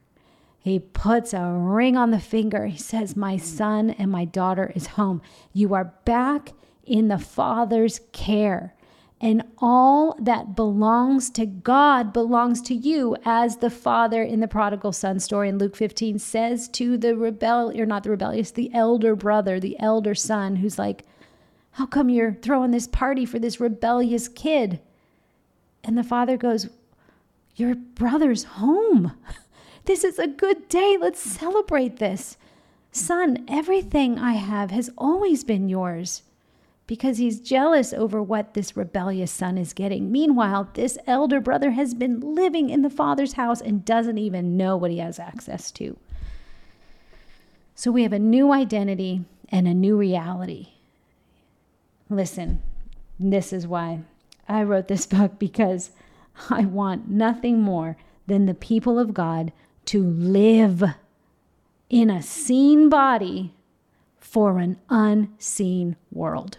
He 0.60 0.78
puts 0.78 1.34
a 1.34 1.52
ring 1.52 1.98
on 1.98 2.12
the 2.12 2.20
finger. 2.20 2.68
He 2.68 2.78
says, 2.78 3.16
My 3.16 3.38
son 3.38 3.90
and 3.90 4.12
my 4.12 4.24
daughter 4.24 4.72
is 4.76 4.86
home. 4.86 5.20
You 5.52 5.74
are 5.74 5.96
back 6.06 6.54
in 6.86 7.08
the 7.08 7.18
Father's 7.18 8.02
care 8.12 8.76
and 9.20 9.42
all 9.58 10.16
that 10.20 10.56
belongs 10.56 11.32
to 11.32 11.48
God 11.48 12.14
belongs 12.14 12.62
to 12.62 12.76
you, 12.76 13.16
as 13.26 13.58
the 13.58 13.72
father 13.72 14.22
in 14.22 14.42
the 14.42 14.48
prodigal 14.48 14.92
son 14.92 15.20
story 15.20 15.50
in 15.50 15.58
Luke 15.58 15.76
15 15.76 16.20
says 16.20 16.68
to 16.70 16.98
the 16.98 17.18
rebel, 17.18 17.72
or 17.76 17.88
not 17.88 18.04
the 18.04 18.12
rebellious, 18.12 18.52
the 18.52 18.72
elder 18.76 19.16
brother, 19.16 19.60
the 19.60 19.76
elder 19.80 20.14
son, 20.14 20.58
who's 20.58 20.78
like, 20.78 21.04
How 21.72 21.88
come 21.88 22.10
you're 22.10 22.36
throwing 22.36 22.70
this 22.70 22.86
party 22.86 23.26
for 23.26 23.40
this 23.40 23.60
rebellious 23.60 24.28
kid? 24.28 24.82
And 25.84 25.98
the 25.98 26.04
father 26.04 26.38
goes, 26.38 26.70
Your 27.58 27.76
brother's 27.76 28.44
home. 28.44 29.12
This 29.86 30.04
is 30.04 30.20
a 30.20 30.28
good 30.28 30.68
day. 30.68 30.98
Let's 31.00 31.22
celebrate 31.22 31.96
this. 31.96 32.36
Son, 32.92 33.46
everything 33.48 34.20
I 34.20 34.34
have 34.34 34.70
has 34.70 34.92
always 34.98 35.46
been 35.46 35.70
yours 35.70 36.24
because 36.88 37.20
he's 37.20 37.40
jealous 37.40 37.94
over 37.94 38.22
what 38.22 38.54
this 38.54 38.76
rebellious 38.76 39.32
son 39.32 39.58
is 39.58 39.72
getting. 39.72 40.12
Meanwhile, 40.12 40.72
this 40.74 40.98
elder 41.08 41.40
brother 41.40 41.72
has 41.72 41.94
been 41.94 42.20
living 42.20 42.70
in 42.70 42.82
the 42.82 42.90
father's 42.90 43.34
house 43.34 43.62
and 43.62 43.86
doesn't 43.86 44.18
even 44.18 44.58
know 44.58 44.76
what 44.76 44.92
he 44.92 44.98
has 44.98 45.20
access 45.20 45.72
to. 45.72 45.98
So 47.74 47.90
we 47.90 48.04
have 48.04 48.14
a 48.14 48.20
new 48.20 48.52
identity 48.52 49.22
and 49.50 49.70
a 49.70 49.74
new 49.74 49.96
reality. 49.96 50.74
Listen, 52.10 52.62
this 53.18 53.54
is 53.54 53.66
why 53.66 54.02
I 54.50 54.64
wrote 54.64 54.90
this 54.90 55.06
book 55.06 55.40
because 55.40 55.92
I 56.50 56.66
want 56.66 57.10
nothing 57.10 57.62
more 57.62 57.98
than 58.28 58.46
the 58.46 58.54
people 58.54 59.00
of 59.00 59.14
God 59.14 59.52
to 59.86 60.04
live 60.04 60.84
in 61.90 62.10
a 62.10 62.22
seen 62.22 62.90
body 62.90 63.54
for 64.20 64.60
an 64.60 64.78
unseen 64.90 65.96
world. 66.12 66.58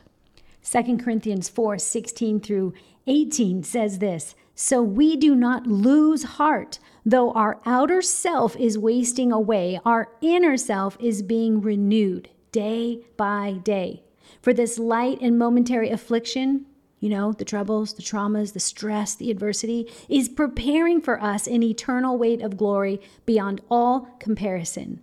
2 0.63 0.99
Corinthians 0.99 1.49
4 1.49 1.79
16 1.79 2.41
through 2.41 2.75
18 3.07 3.63
says 3.63 3.99
this 3.99 4.35
So 4.55 4.83
we 4.83 5.17
do 5.17 5.35
not 5.35 5.67
lose 5.67 6.23
heart. 6.25 6.79
Though 7.05 7.33
our 7.33 7.61
outer 7.65 8.03
self 8.03 8.57
is 8.57 8.79
wasting 8.79 9.33
away, 9.33 9.81
our 9.85 10.09
inner 10.21 10.57
self 10.57 10.97
is 11.01 11.23
being 11.23 11.61
renewed 11.61 12.29
day 12.53 13.01
by 13.17 13.61
day. 13.63 14.03
For 14.43 14.53
this 14.53 14.79
light 14.79 15.19
and 15.21 15.39
momentary 15.39 15.91
affliction, 15.91 16.67
you 17.01 17.09
know, 17.09 17.33
the 17.33 17.45
troubles, 17.45 17.95
the 17.95 18.03
traumas, 18.03 18.53
the 18.53 18.61
stress, 18.61 19.15
the 19.15 19.31
adversity, 19.31 19.91
is 20.09 20.29
preparing 20.29 21.01
for 21.01 21.23
us 21.23 21.47
an 21.47 21.63
eternal 21.63 22.19
weight 22.19 22.43
of 22.43 22.57
glory 22.57 23.01
beyond 23.25 23.61
all 23.71 24.09
comparison. 24.19 25.01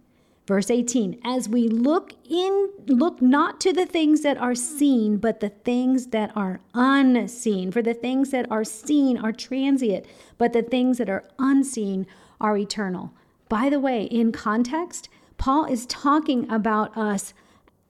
Verse 0.47 0.69
18, 0.69 1.19
as 1.23 1.49
we 1.49 1.67
look 1.67 2.13
in, 2.29 2.69
look 2.85 3.19
not 3.19 3.59
to 3.61 3.73
the 3.73 3.85
things 3.85 4.21
that 4.21 4.37
are 4.37 4.53
seen, 4.53 5.17
but 5.17 5.39
the 5.39 5.49
things 5.49 6.07
that 6.07 6.31
are 6.35 6.59
unseen. 6.75 7.71
For 7.71 7.81
the 7.81 7.95
things 7.95 8.29
that 8.29 8.45
are 8.51 8.63
seen 8.63 9.17
are 9.17 9.31
transient, 9.31 10.05
but 10.37 10.53
the 10.53 10.61
things 10.61 10.99
that 10.99 11.09
are 11.09 11.23
unseen 11.39 12.05
are 12.39 12.57
eternal. 12.57 13.11
By 13.49 13.69
the 13.69 13.79
way, 13.79 14.03
in 14.03 14.31
context, 14.31 15.09
Paul 15.37 15.65
is 15.65 15.87
talking 15.87 16.49
about 16.51 16.95
us 16.95 17.33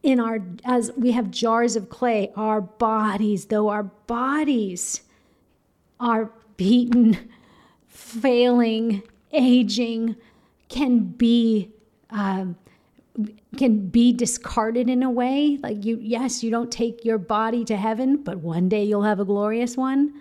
in 0.05 0.19
our, 0.19 0.39
as 0.63 0.91
we 0.95 1.11
have 1.13 1.31
jars 1.31 1.75
of 1.75 1.89
clay, 1.89 2.31
our 2.35 2.61
bodies, 2.61 3.45
though 3.45 3.69
our 3.69 3.83
bodies 3.83 5.01
are 5.99 6.31
beaten, 6.57 7.17
failing, 7.87 9.01
aging, 9.33 10.15
can 10.69 10.99
be 10.99 11.71
um, 12.11 12.55
can 13.57 13.87
be 13.87 14.13
discarded 14.13 14.89
in 14.89 15.01
a 15.01 15.09
way. 15.09 15.57
Like 15.63 15.83
you, 15.83 15.97
yes, 15.99 16.43
you 16.43 16.51
don't 16.51 16.71
take 16.71 17.03
your 17.03 17.17
body 17.17 17.65
to 17.65 17.75
heaven, 17.75 18.17
but 18.17 18.39
one 18.39 18.69
day 18.69 18.83
you'll 18.83 19.03
have 19.03 19.19
a 19.19 19.25
glorious 19.25 19.75
one. 19.75 20.13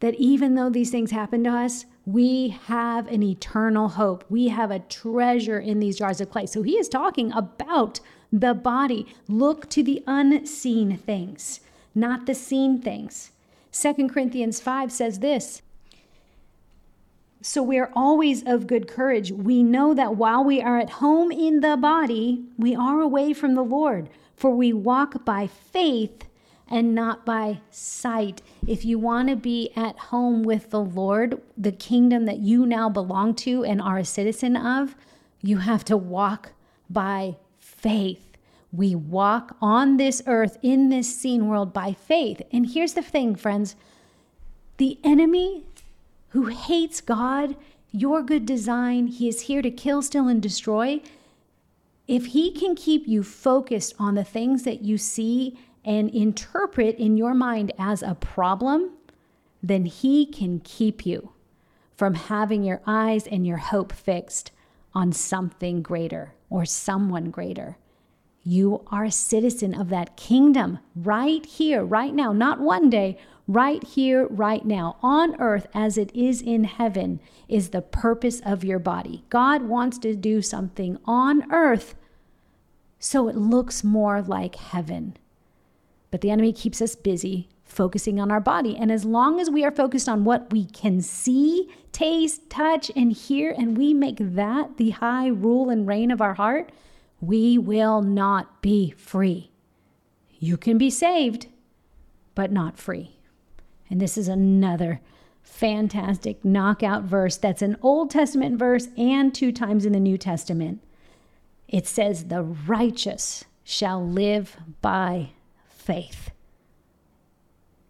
That 0.00 0.14
even 0.16 0.56
though 0.56 0.70
these 0.70 0.90
things 0.90 1.10
happen 1.10 1.44
to 1.44 1.50
us, 1.50 1.86
we 2.04 2.48
have 2.66 3.06
an 3.06 3.22
eternal 3.22 3.88
hope. 3.88 4.24
We 4.28 4.48
have 4.48 4.70
a 4.70 4.80
treasure 4.80 5.60
in 5.60 5.78
these 5.78 5.96
jars 5.96 6.20
of 6.20 6.30
clay. 6.30 6.46
So 6.46 6.62
he 6.62 6.76
is 6.76 6.88
talking 6.88 7.32
about 7.32 8.00
the 8.32 8.54
body. 8.54 9.06
Look 9.28 9.68
to 9.70 9.82
the 9.82 10.02
unseen 10.06 10.96
things, 10.96 11.60
not 11.94 12.26
the 12.26 12.34
seen 12.34 12.80
things. 12.80 13.32
Second 13.70 14.10
Corinthians 14.10 14.60
5 14.60 14.90
says 14.90 15.20
this 15.20 15.62
so 17.42 17.62
we 17.62 17.78
are 17.78 17.90
always 17.94 18.42
of 18.44 18.66
good 18.66 18.86
courage. 18.86 19.32
We 19.32 19.62
know 19.62 19.94
that 19.94 20.16
while 20.16 20.44
we 20.44 20.60
are 20.60 20.78
at 20.78 20.90
home 20.90 21.32
in 21.32 21.60
the 21.60 21.76
body, 21.76 22.44
we 22.58 22.74
are 22.74 23.00
away 23.00 23.32
from 23.32 23.54
the 23.54 23.64
Lord, 23.64 24.10
for 24.36 24.50
we 24.50 24.72
walk 24.72 25.24
by 25.24 25.46
faith 25.46 26.24
and 26.68 26.94
not 26.94 27.24
by 27.24 27.60
sight. 27.70 28.42
If 28.66 28.84
you 28.84 28.98
want 28.98 29.28
to 29.28 29.36
be 29.36 29.70
at 29.74 29.98
home 29.98 30.42
with 30.42 30.70
the 30.70 30.82
Lord, 30.82 31.40
the 31.56 31.72
kingdom 31.72 32.26
that 32.26 32.40
you 32.40 32.66
now 32.66 32.90
belong 32.90 33.34
to 33.36 33.64
and 33.64 33.80
are 33.80 33.98
a 33.98 34.04
citizen 34.04 34.54
of, 34.56 34.94
you 35.40 35.58
have 35.58 35.84
to 35.86 35.96
walk 35.96 36.52
by 36.90 37.36
faith. 37.80 38.36
We 38.72 38.94
walk 38.94 39.56
on 39.60 39.96
this 39.96 40.22
earth 40.26 40.58
in 40.62 40.90
this 40.90 41.14
seen 41.14 41.48
world 41.48 41.72
by 41.72 41.92
faith. 41.92 42.42
And 42.52 42.70
here's 42.70 42.94
the 42.94 43.02
thing, 43.02 43.34
friends 43.34 43.76
the 44.76 44.98
enemy 45.04 45.64
who 46.28 46.46
hates 46.46 47.00
God, 47.00 47.56
your 47.90 48.22
good 48.22 48.46
design, 48.46 49.08
he 49.08 49.28
is 49.28 49.42
here 49.42 49.62
to 49.62 49.70
kill, 49.70 50.00
steal, 50.00 50.28
and 50.28 50.40
destroy. 50.40 51.02
If 52.06 52.26
he 52.26 52.52
can 52.52 52.74
keep 52.74 53.06
you 53.06 53.22
focused 53.22 53.94
on 53.98 54.14
the 54.14 54.24
things 54.24 54.62
that 54.62 54.82
you 54.82 54.96
see 54.96 55.58
and 55.84 56.08
interpret 56.10 56.96
in 56.96 57.16
your 57.16 57.34
mind 57.34 57.72
as 57.78 58.02
a 58.02 58.14
problem, 58.14 58.92
then 59.62 59.84
he 59.84 60.24
can 60.26 60.60
keep 60.60 61.04
you 61.04 61.32
from 61.96 62.14
having 62.14 62.62
your 62.62 62.80
eyes 62.86 63.26
and 63.26 63.46
your 63.46 63.58
hope 63.58 63.92
fixed 63.92 64.52
on 64.94 65.12
something 65.12 65.82
greater 65.82 66.32
or 66.50 66.64
someone 66.64 67.30
greater. 67.30 67.78
You 68.42 68.82
are 68.88 69.04
a 69.04 69.12
citizen 69.12 69.74
of 69.74 69.88
that 69.90 70.16
kingdom 70.16 70.80
right 70.96 71.46
here, 71.46 71.84
right 71.84 72.12
now, 72.14 72.32
not 72.32 72.60
one 72.60 72.90
day, 72.90 73.18
right 73.46 73.82
here, 73.84 74.26
right 74.26 74.64
now, 74.64 74.96
on 75.02 75.40
earth 75.40 75.66
as 75.72 75.96
it 75.96 76.14
is 76.14 76.42
in 76.42 76.64
heaven, 76.64 77.20
is 77.48 77.70
the 77.70 77.82
purpose 77.82 78.40
of 78.40 78.64
your 78.64 78.78
body. 78.78 79.24
God 79.28 79.62
wants 79.62 79.98
to 79.98 80.16
do 80.16 80.42
something 80.42 80.98
on 81.04 81.50
earth 81.52 81.94
so 82.98 83.28
it 83.28 83.36
looks 83.36 83.84
more 83.84 84.22
like 84.22 84.56
heaven. 84.56 85.16
But 86.10 86.22
the 86.22 86.30
enemy 86.30 86.52
keeps 86.52 86.82
us 86.82 86.96
busy 86.96 87.48
focusing 87.70 88.20
on 88.20 88.30
our 88.30 88.40
body. 88.40 88.76
And 88.76 88.90
as 88.90 89.04
long 89.04 89.40
as 89.40 89.48
we 89.50 89.64
are 89.64 89.70
focused 89.70 90.08
on 90.08 90.24
what 90.24 90.52
we 90.52 90.66
can 90.66 91.00
see, 91.00 91.68
taste, 91.92 92.50
touch, 92.50 92.90
and 92.96 93.12
hear, 93.12 93.54
and 93.56 93.76
we 93.76 93.94
make 93.94 94.18
that 94.18 94.76
the 94.76 94.90
high 94.90 95.28
rule 95.28 95.70
and 95.70 95.86
reign 95.86 96.10
of 96.10 96.20
our 96.20 96.34
heart, 96.34 96.70
we 97.20 97.58
will 97.58 98.02
not 98.02 98.62
be 98.62 98.90
free. 98.92 99.50
You 100.38 100.56
can 100.56 100.78
be 100.78 100.90
saved, 100.90 101.46
but 102.34 102.50
not 102.50 102.78
free. 102.78 103.16
And 103.88 104.00
this 104.00 104.16
is 104.16 104.28
another 104.28 105.00
fantastic 105.42 106.44
knockout 106.44 107.02
verse 107.02 107.36
that's 107.36 107.62
an 107.62 107.76
Old 107.82 108.10
Testament 108.10 108.58
verse 108.58 108.88
and 108.96 109.34
two 109.34 109.52
times 109.52 109.84
in 109.84 109.92
the 109.92 110.00
New 110.00 110.16
Testament. 110.16 110.82
It 111.68 111.86
says, 111.86 112.24
The 112.24 112.42
righteous 112.42 113.44
shall 113.64 114.04
live 114.04 114.56
by 114.80 115.30
faith. 115.68 116.29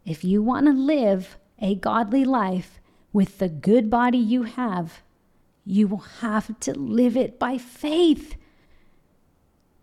If 0.04 0.24
you 0.24 0.42
want 0.42 0.66
to 0.66 0.72
live 0.72 1.36
a 1.58 1.74
godly 1.74 2.24
life 2.24 2.80
with 3.12 3.38
the 3.38 3.48
good 3.48 3.90
body 3.90 4.18
you 4.18 4.44
have, 4.44 5.02
you 5.64 5.86
will 5.86 6.04
have 6.20 6.58
to 6.60 6.72
live 6.72 7.16
it 7.16 7.38
by 7.38 7.58
faith. 7.58 8.36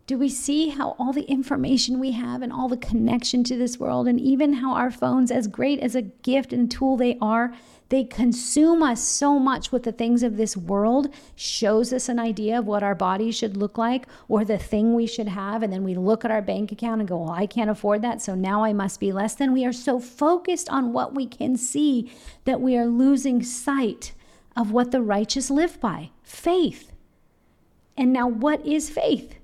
Do 0.07 0.17
we 0.17 0.29
see 0.29 0.69
how 0.69 0.95
all 0.97 1.11
the 1.11 1.29
information 1.29 1.99
we 1.99 2.11
have 2.13 2.41
and 2.41 2.51
all 2.51 2.69
the 2.69 2.77
connection 2.77 3.43
to 3.43 3.57
this 3.57 3.77
world, 3.77 4.07
and 4.07 4.17
even 4.17 4.53
how 4.53 4.73
our 4.73 4.89
phones, 4.89 5.31
as 5.31 5.47
great 5.47 5.81
as 5.81 5.95
a 5.95 6.01
gift 6.01 6.53
and 6.53 6.71
tool 6.71 6.95
they 6.95 7.17
are, 7.21 7.53
they 7.89 8.05
consume 8.05 8.83
us 8.83 9.01
so 9.01 9.37
much 9.37 9.71
with 9.71 9.83
the 9.83 9.91
things 9.91 10.23
of 10.23 10.37
this 10.37 10.55
world, 10.55 11.13
shows 11.35 11.91
us 11.91 12.07
an 12.07 12.19
idea 12.19 12.59
of 12.59 12.65
what 12.65 12.83
our 12.83 12.95
bodies 12.95 13.35
should 13.35 13.57
look 13.57 13.77
like 13.77 14.07
or 14.29 14.45
the 14.45 14.57
thing 14.57 14.93
we 14.93 15.07
should 15.07 15.27
have. 15.27 15.61
And 15.61 15.73
then 15.73 15.83
we 15.83 15.93
look 15.93 16.23
at 16.23 16.31
our 16.31 16.41
bank 16.41 16.71
account 16.71 17.01
and 17.01 17.07
go, 17.09 17.17
well, 17.17 17.31
I 17.31 17.45
can't 17.45 17.69
afford 17.69 18.01
that. 18.03 18.21
So 18.21 18.33
now 18.33 18.63
I 18.63 18.71
must 18.71 19.01
be 19.01 19.11
less 19.11 19.35
than. 19.35 19.51
We 19.51 19.65
are 19.65 19.73
so 19.73 19.99
focused 19.99 20.69
on 20.69 20.93
what 20.93 21.15
we 21.15 21.25
can 21.25 21.57
see 21.57 22.11
that 22.45 22.61
we 22.61 22.77
are 22.77 22.87
losing 22.87 23.43
sight 23.43 24.13
of 24.55 24.71
what 24.71 24.91
the 24.91 25.01
righteous 25.01 25.49
live 25.49 25.81
by 25.81 26.11
faith. 26.23 26.93
And 27.97 28.13
now, 28.13 28.27
what 28.27 28.65
is 28.65 28.89
faith? 28.89 29.36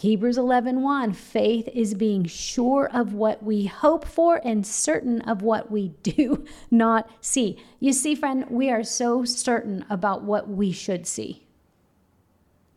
Hebrews 0.00 0.38
11:1 0.38 0.80
1, 0.80 1.12
faith 1.12 1.68
is 1.74 1.92
being 1.92 2.24
sure 2.24 2.88
of 2.90 3.12
what 3.12 3.42
we 3.42 3.66
hope 3.66 4.06
for 4.06 4.40
and 4.42 4.66
certain 4.66 5.20
of 5.20 5.42
what 5.42 5.70
we 5.70 5.88
do 6.02 6.42
not 6.70 7.10
see. 7.20 7.58
You 7.80 7.92
see 7.92 8.14
friend, 8.14 8.46
we 8.48 8.70
are 8.70 8.82
so 8.82 9.26
certain 9.26 9.84
about 9.90 10.22
what 10.22 10.48
we 10.48 10.72
should 10.72 11.06
see. 11.06 11.46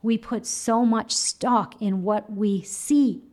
We 0.01 0.18
put 0.18 0.46
so 0.46 0.84
much 0.84 1.15
stock 1.15 1.82
in 1.82 2.03
what 2.03 2.30
we 2.30 2.62
see 2.62 3.24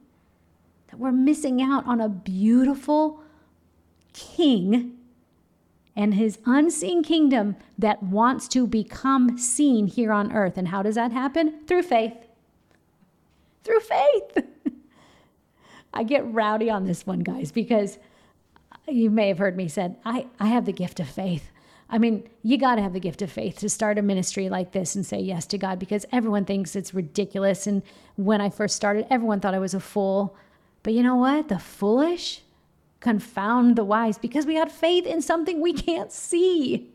that 0.86 1.00
we're 1.00 1.10
missing 1.10 1.60
out 1.60 1.84
on 1.84 2.00
a 2.00 2.08
beautiful 2.08 3.24
king 4.12 4.98
and 5.96 6.14
his 6.14 6.38
unseen 6.46 7.02
kingdom 7.02 7.56
that 7.76 8.04
wants 8.04 8.46
to 8.50 8.68
become 8.68 9.36
seen 9.36 9.88
here 9.88 10.12
on 10.12 10.30
earth. 10.30 10.56
And 10.56 10.68
how 10.68 10.84
does 10.84 10.94
that 10.94 11.10
happen? 11.10 11.66
Through 11.66 11.82
faith 11.82 12.14
through 13.64 13.80
faith. 13.80 14.46
I 15.94 16.02
get 16.02 16.32
rowdy 16.32 16.70
on 16.70 16.84
this 16.84 17.06
one, 17.06 17.20
guys, 17.20 17.52
because 17.52 17.98
you 18.88 19.10
may 19.10 19.28
have 19.28 19.38
heard 19.38 19.56
me 19.56 19.68
said, 19.68 19.96
I, 20.04 20.26
I 20.38 20.48
have 20.48 20.64
the 20.64 20.72
gift 20.72 21.00
of 21.00 21.08
faith. 21.08 21.50
I 21.88 21.98
mean, 21.98 22.28
you 22.42 22.56
got 22.56 22.76
to 22.76 22.82
have 22.82 22.92
the 22.92 23.00
gift 23.00 23.20
of 23.20 23.32
faith 23.32 23.58
to 23.58 23.68
start 23.68 23.98
a 23.98 24.02
ministry 24.02 24.48
like 24.48 24.70
this 24.70 24.94
and 24.94 25.04
say 25.04 25.18
yes 25.18 25.44
to 25.46 25.58
God 25.58 25.80
because 25.80 26.06
everyone 26.12 26.44
thinks 26.44 26.76
it's 26.76 26.94
ridiculous. 26.94 27.66
And 27.66 27.82
when 28.16 28.40
I 28.40 28.48
first 28.48 28.76
started, 28.76 29.06
everyone 29.10 29.40
thought 29.40 29.54
I 29.54 29.58
was 29.58 29.74
a 29.74 29.80
fool. 29.80 30.36
But 30.84 30.92
you 30.92 31.02
know 31.02 31.16
what? 31.16 31.48
The 31.48 31.58
foolish 31.58 32.42
confound 33.00 33.74
the 33.74 33.84
wise 33.84 34.18
because 34.18 34.46
we 34.46 34.54
got 34.54 34.70
faith 34.70 35.04
in 35.04 35.20
something 35.20 35.60
we 35.60 35.72
can't 35.72 36.12
see. 36.12 36.92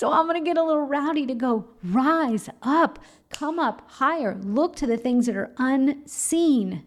So 0.00 0.10
I'm 0.10 0.26
going 0.26 0.42
to 0.42 0.48
get 0.48 0.56
a 0.56 0.64
little 0.64 0.86
rowdy 0.86 1.26
to 1.26 1.34
go, 1.34 1.66
rise 1.84 2.48
up, 2.62 3.00
come 3.28 3.58
up 3.58 3.82
higher, 3.86 4.38
look 4.42 4.74
to 4.76 4.86
the 4.86 4.96
things 4.96 5.26
that 5.26 5.36
are 5.36 5.52
unseen. 5.58 6.86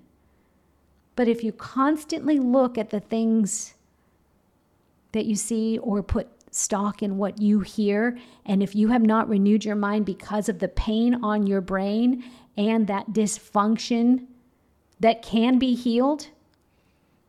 But 1.16 1.28
if 1.28 1.44
you 1.44 1.52
constantly 1.52 2.40
look 2.40 2.76
at 2.76 2.90
the 2.90 3.00
things 3.00 3.76
that 5.12 5.28
you 5.28 5.36
see 5.36 5.78
or 5.78 6.02
put 6.02 6.28
stock 6.50 7.04
in 7.04 7.20
what 7.20 7.40
you 7.40 7.60
hear, 7.60 8.18
and 8.48 8.64
if 8.64 8.74
you 8.74 8.88
have 8.88 9.04
not 9.04 9.30
renewed 9.30 9.64
your 9.64 9.76
mind 9.76 10.08
because 10.08 10.50
of 10.50 10.58
the 10.58 10.68
pain 10.68 11.24
on 11.24 11.46
your 11.46 11.62
brain 11.62 12.24
and 12.58 12.88
that 12.88 13.12
dysfunction 13.12 14.26
that 15.00 15.22
can 15.22 15.60
be 15.60 15.76
healed, 15.76 16.30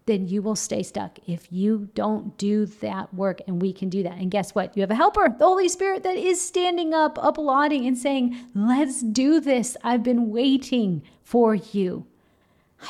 then 0.07 0.29
you 0.29 0.43
will 0.43 0.57
stay 0.57 0.83
stuck 0.83 1.19
if 1.27 1.51
you 1.51 1.89
don't 1.95 2.37
do 2.37 2.67
that 2.67 3.13
work 3.15 3.41
and 3.47 3.63
we 3.63 3.73
can 3.73 3.89
do 3.89 4.03
that. 4.03 4.19
And 4.19 4.31
guess 4.31 4.55
what? 4.55 4.77
You 4.77 4.83
have 4.83 4.91
a 4.91 4.95
helper, 4.95 5.35
the 5.39 5.47
Holy 5.47 5.69
Spirit, 5.69 6.03
that 6.03 6.17
is 6.17 6.41
standing 6.41 6.93
up, 6.93 7.19
applauding, 7.23 7.87
and 7.87 7.97
saying, 7.97 8.37
Let's 8.55 9.03
do 9.03 9.41
this. 9.41 9.77
I've 9.83 10.03
been 10.03 10.31
waiting 10.31 11.03
for 11.23 11.55
you. 11.55 12.07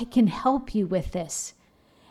I 0.00 0.04
can 0.04 0.26
help 0.26 0.74
you 0.74 0.86
with 0.86 1.12
this. 1.12 1.54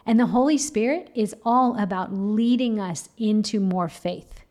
And 0.06 0.20
the 0.20 0.28
Holy 0.28 0.58
Spirit 0.58 1.10
is 1.16 1.36
all 1.44 1.78
about 1.78 2.14
leading 2.14 2.80
us 2.80 3.10
into 3.18 3.60
more 3.60 3.90
faith, 3.90 4.42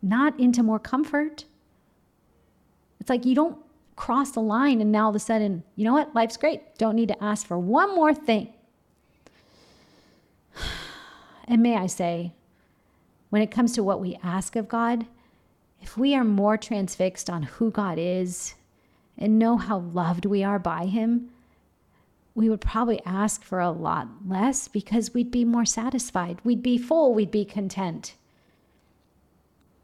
not 0.00 0.38
into 0.38 0.62
more 0.62 0.78
comfort. 0.78 1.44
It's 3.00 3.10
like 3.10 3.26
you 3.26 3.34
don't 3.34 3.58
cross 3.96 4.32
the 4.32 4.40
line 4.40 4.80
and 4.80 4.90
now 4.90 5.04
all 5.04 5.10
of 5.10 5.16
a 5.16 5.20
sudden, 5.20 5.62
you 5.76 5.84
know 5.84 5.92
what? 5.92 6.14
Life's 6.14 6.36
great. 6.36 6.76
Don't 6.78 6.96
need 6.96 7.08
to 7.08 7.24
ask 7.24 7.46
for 7.46 7.58
one 7.58 7.94
more 7.94 8.14
thing. 8.14 8.53
And 11.46 11.62
may 11.62 11.76
I 11.76 11.86
say, 11.86 12.32
when 13.30 13.42
it 13.42 13.50
comes 13.50 13.72
to 13.72 13.82
what 13.82 14.00
we 14.00 14.18
ask 14.22 14.56
of 14.56 14.68
God, 14.68 15.06
if 15.80 15.98
we 15.98 16.14
are 16.14 16.24
more 16.24 16.56
transfixed 16.56 17.28
on 17.28 17.42
who 17.42 17.70
God 17.70 17.98
is 17.98 18.54
and 19.18 19.38
know 19.38 19.56
how 19.56 19.78
loved 19.78 20.24
we 20.24 20.42
are 20.42 20.58
by 20.58 20.86
Him, 20.86 21.30
we 22.34 22.48
would 22.48 22.60
probably 22.60 23.00
ask 23.04 23.44
for 23.44 23.60
a 23.60 23.70
lot 23.70 24.08
less 24.26 24.66
because 24.66 25.14
we'd 25.14 25.30
be 25.30 25.44
more 25.44 25.64
satisfied. 25.64 26.40
We'd 26.42 26.62
be 26.62 26.78
full. 26.78 27.14
We'd 27.14 27.30
be 27.30 27.44
content. 27.44 28.14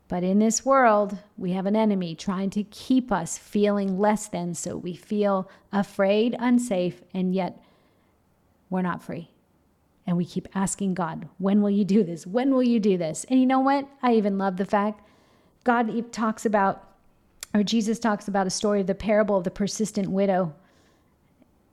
But 0.09 0.25
in 0.25 0.41
this 0.41 0.65
world, 0.65 1.19
we 1.39 1.53
have 1.53 1.67
an 1.67 1.77
enemy 1.77 2.17
trying 2.17 2.51
to 2.51 2.65
keep 2.65 3.13
us 3.13 3.39
feeling 3.39 3.99
less 3.99 4.27
than, 4.27 4.55
so 4.55 4.77
we 4.77 4.95
feel 4.95 5.49
afraid, 5.73 6.35
unsafe, 6.41 7.03
and 7.15 7.33
yet 7.33 7.63
we're 8.71 8.83
not 8.83 9.05
free. 9.05 9.31
And 10.11 10.17
we 10.17 10.25
keep 10.25 10.49
asking 10.57 10.95
God, 10.95 11.29
when 11.39 11.63
will 11.63 11.71
you 11.71 11.85
do 11.85 12.03
this? 12.03 12.27
When 12.27 12.53
will 12.53 12.65
you 12.65 12.81
do 12.81 12.99
this? 12.99 13.25
And 13.31 13.39
you 13.39 13.47
know 13.47 13.61
what? 13.61 13.87
I 14.03 14.15
even 14.15 14.39
love 14.39 14.57
the 14.57 14.65
fact 14.65 15.07
God 15.63 16.13
talks 16.13 16.45
about, 16.45 16.83
or 17.55 17.63
Jesus 17.63 18.01
talks 18.01 18.27
about 18.27 18.49
a 18.49 18.51
story 18.51 18.81
of 18.81 18.89
the 18.89 18.95
parable 18.97 19.37
of 19.37 19.45
the 19.45 19.53
persistent 19.53 20.11
widow. 20.11 20.53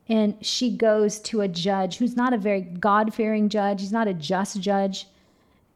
And 0.07 0.35
she 0.45 0.69
goes 0.69 1.19
to 1.21 1.41
a 1.41 1.47
judge 1.47 1.97
who's 1.97 2.15
not 2.15 2.31
a 2.31 2.37
very 2.37 2.61
God 2.61 3.11
fearing 3.11 3.49
judge, 3.49 3.81
he's 3.81 3.91
not 3.91 4.07
a 4.07 4.13
just 4.13 4.61
judge. 4.61 5.07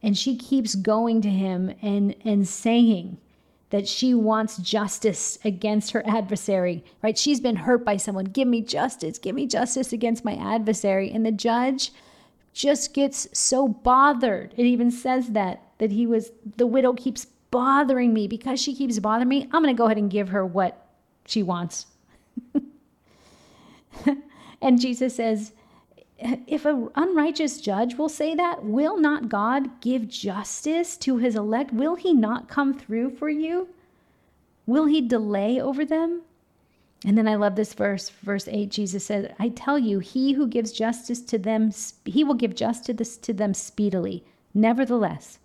And 0.03 0.15
she 0.15 0.37
keeps 0.37 0.75
going 0.75 1.21
to 1.21 1.29
him 1.29 1.73
and, 1.81 2.15
and 2.23 2.47
saying, 2.47 3.17
that 3.71 3.87
she 3.87 4.13
wants 4.13 4.57
justice 4.57 5.39
against 5.43 5.91
her 5.91 6.05
adversary, 6.05 6.83
right? 7.01 7.17
She's 7.17 7.39
been 7.39 7.55
hurt 7.55 7.83
by 7.83 7.97
someone. 7.97 8.25
Give 8.25 8.47
me 8.47 8.61
justice. 8.61 9.17
Give 9.17 9.33
me 9.33 9.47
justice 9.47 9.91
against 9.93 10.25
my 10.25 10.35
adversary. 10.35 11.09
And 11.09 11.25
the 11.25 11.31
judge 11.31 11.91
just 12.53 12.93
gets 12.93 13.27
so 13.33 13.67
bothered. 13.67 14.53
It 14.57 14.65
even 14.65 14.91
says 14.91 15.29
that, 15.29 15.61
that 15.77 15.91
he 15.91 16.05
was, 16.05 16.31
the 16.57 16.67
widow 16.67 16.93
keeps 16.93 17.25
bothering 17.49 18.13
me. 18.13 18.27
Because 18.27 18.59
she 18.59 18.73
keeps 18.73 18.99
bothering 18.99 19.29
me, 19.29 19.43
I'm 19.51 19.63
going 19.63 19.75
to 19.75 19.77
go 19.77 19.85
ahead 19.85 19.97
and 19.97 20.09
give 20.09 20.29
her 20.29 20.45
what 20.45 20.87
she 21.25 21.43
wants. 21.43 21.87
and 24.61 24.79
Jesus 24.79 25.15
says, 25.15 25.53
if 26.19 26.65
an 26.65 26.89
unrighteous 26.95 27.59
judge 27.61 27.95
will 27.95 28.09
say 28.09 28.35
that, 28.35 28.63
will 28.63 28.97
not 28.97 29.29
God 29.29 29.81
give 29.81 30.07
justice 30.07 30.95
to 30.97 31.17
his 31.17 31.35
elect? 31.35 31.73
Will 31.73 31.95
he 31.95 32.13
not 32.13 32.47
come 32.47 32.77
through 32.77 33.11
for 33.11 33.29
you? 33.29 33.69
Will 34.65 34.85
he 34.85 35.01
delay 35.01 35.59
over 35.59 35.83
them? 35.83 36.21
And 37.05 37.17
then 37.17 37.27
I 37.27 37.35
love 37.35 37.55
this 37.55 37.73
verse, 37.73 38.09
verse 38.09 38.47
8. 38.47 38.69
Jesus 38.69 39.05
said, 39.05 39.35
I 39.39 39.49
tell 39.49 39.79
you, 39.79 39.99
he 39.99 40.33
who 40.33 40.47
gives 40.47 40.71
justice 40.71 41.21
to 41.21 41.37
them, 41.39 41.71
he 42.05 42.23
will 42.23 42.35
give 42.35 42.53
justice 42.53 43.17
to 43.17 43.33
them 43.33 43.53
speedily. 43.53 44.23
Nevertheless, 44.53 45.39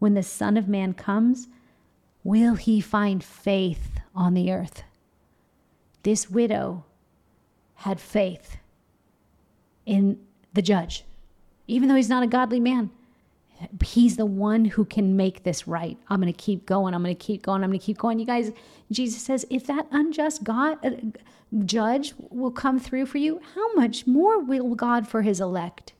when 0.00 0.14
the 0.14 0.22
Son 0.22 0.56
of 0.56 0.68
Man 0.68 0.94
comes, 0.94 1.48
will 2.24 2.56
he 2.56 2.80
find 2.80 3.22
faith 3.22 4.00
on 4.14 4.34
the 4.34 4.50
earth? 4.50 4.82
This 6.02 6.28
widow 6.28 6.84
had 7.76 8.00
faith 8.00 8.56
in 9.86 10.18
the 10.52 10.62
judge, 10.62 11.04
even 11.68 11.88
though 11.88 11.94
he's 11.94 12.08
not 12.08 12.24
a 12.24 12.28
godly 12.28 12.60
man. 12.60 12.90
He's 13.84 14.16
the 14.16 14.26
one 14.26 14.64
who 14.64 14.84
can 14.84 15.16
make 15.16 15.42
this 15.42 15.66
right. 15.66 15.98
I'm 16.08 16.20
going 16.20 16.32
to 16.32 16.38
keep 16.38 16.64
going. 16.64 16.94
I'm 16.94 17.02
going 17.02 17.16
to 17.16 17.24
keep 17.24 17.42
going. 17.42 17.64
I'm 17.64 17.70
going 17.70 17.80
to 17.80 17.84
keep 17.84 17.98
going. 17.98 18.18
You 18.18 18.26
guys, 18.26 18.52
Jesus 18.90 19.22
says, 19.22 19.46
if 19.50 19.66
that 19.66 19.86
unjust 19.90 20.44
God 20.44 20.78
uh, 20.84 20.90
judge 21.64 22.14
will 22.18 22.50
come 22.50 22.78
through 22.78 23.06
for 23.06 23.18
you, 23.18 23.40
how 23.54 23.74
much 23.74 24.06
more 24.06 24.38
will 24.38 24.74
God 24.74 25.08
for 25.08 25.22
his 25.22 25.40
elect? 25.40 25.92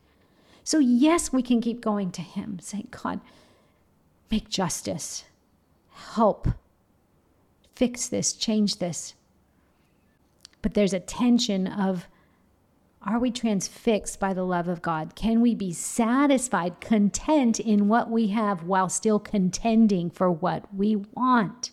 So, 0.62 0.78
yes, 0.78 1.32
we 1.32 1.42
can 1.42 1.60
keep 1.60 1.80
going 1.80 2.10
to 2.12 2.22
him, 2.22 2.58
saying, 2.60 2.88
God, 2.90 3.20
make 4.30 4.48
justice, 4.48 5.24
help, 5.90 6.48
fix 7.74 8.08
this, 8.08 8.34
change 8.34 8.76
this. 8.76 9.14
But 10.60 10.74
there's 10.74 10.92
a 10.92 11.00
tension 11.00 11.66
of, 11.66 12.06
are 13.08 13.18
we 13.18 13.30
transfixed 13.30 14.20
by 14.20 14.34
the 14.34 14.44
love 14.44 14.68
of 14.68 14.82
God? 14.82 15.14
Can 15.14 15.40
we 15.40 15.54
be 15.54 15.72
satisfied, 15.72 16.78
content 16.78 17.58
in 17.58 17.88
what 17.88 18.10
we 18.10 18.28
have 18.28 18.64
while 18.64 18.90
still 18.90 19.18
contending 19.18 20.10
for 20.10 20.30
what 20.30 20.66
we 20.74 20.94
want? 20.94 21.70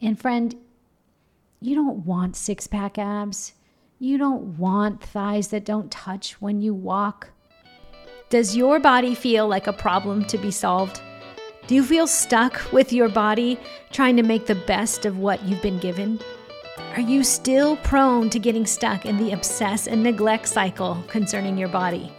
And 0.00 0.16
friend, 0.16 0.54
you 1.60 1.74
don't 1.74 2.06
want 2.06 2.36
six 2.36 2.68
pack 2.68 2.98
abs. 2.98 3.54
You 3.98 4.16
don't 4.16 4.56
want 4.58 5.02
thighs 5.02 5.48
that 5.48 5.64
don't 5.64 5.90
touch 5.90 6.40
when 6.40 6.60
you 6.60 6.72
walk. 6.72 7.30
Does 8.28 8.56
your 8.56 8.78
body 8.78 9.12
feel 9.12 9.48
like 9.48 9.66
a 9.66 9.72
problem 9.72 10.24
to 10.26 10.38
be 10.38 10.52
solved? 10.52 11.00
Do 11.66 11.74
you 11.74 11.82
feel 11.82 12.06
stuck 12.06 12.72
with 12.72 12.92
your 12.92 13.08
body 13.08 13.58
trying 13.90 14.16
to 14.18 14.22
make 14.22 14.46
the 14.46 14.54
best 14.54 15.04
of 15.04 15.18
what 15.18 15.42
you've 15.42 15.62
been 15.62 15.80
given? 15.80 16.20
Are 16.96 17.02
you 17.02 17.24
still 17.24 17.76
prone 17.76 18.30
to 18.30 18.38
getting 18.38 18.64
stuck 18.64 19.04
in 19.04 19.18
the 19.18 19.32
obsess 19.32 19.86
and 19.86 20.02
neglect 20.02 20.48
cycle 20.48 21.04
concerning 21.08 21.58
your 21.58 21.68
body? 21.68 22.10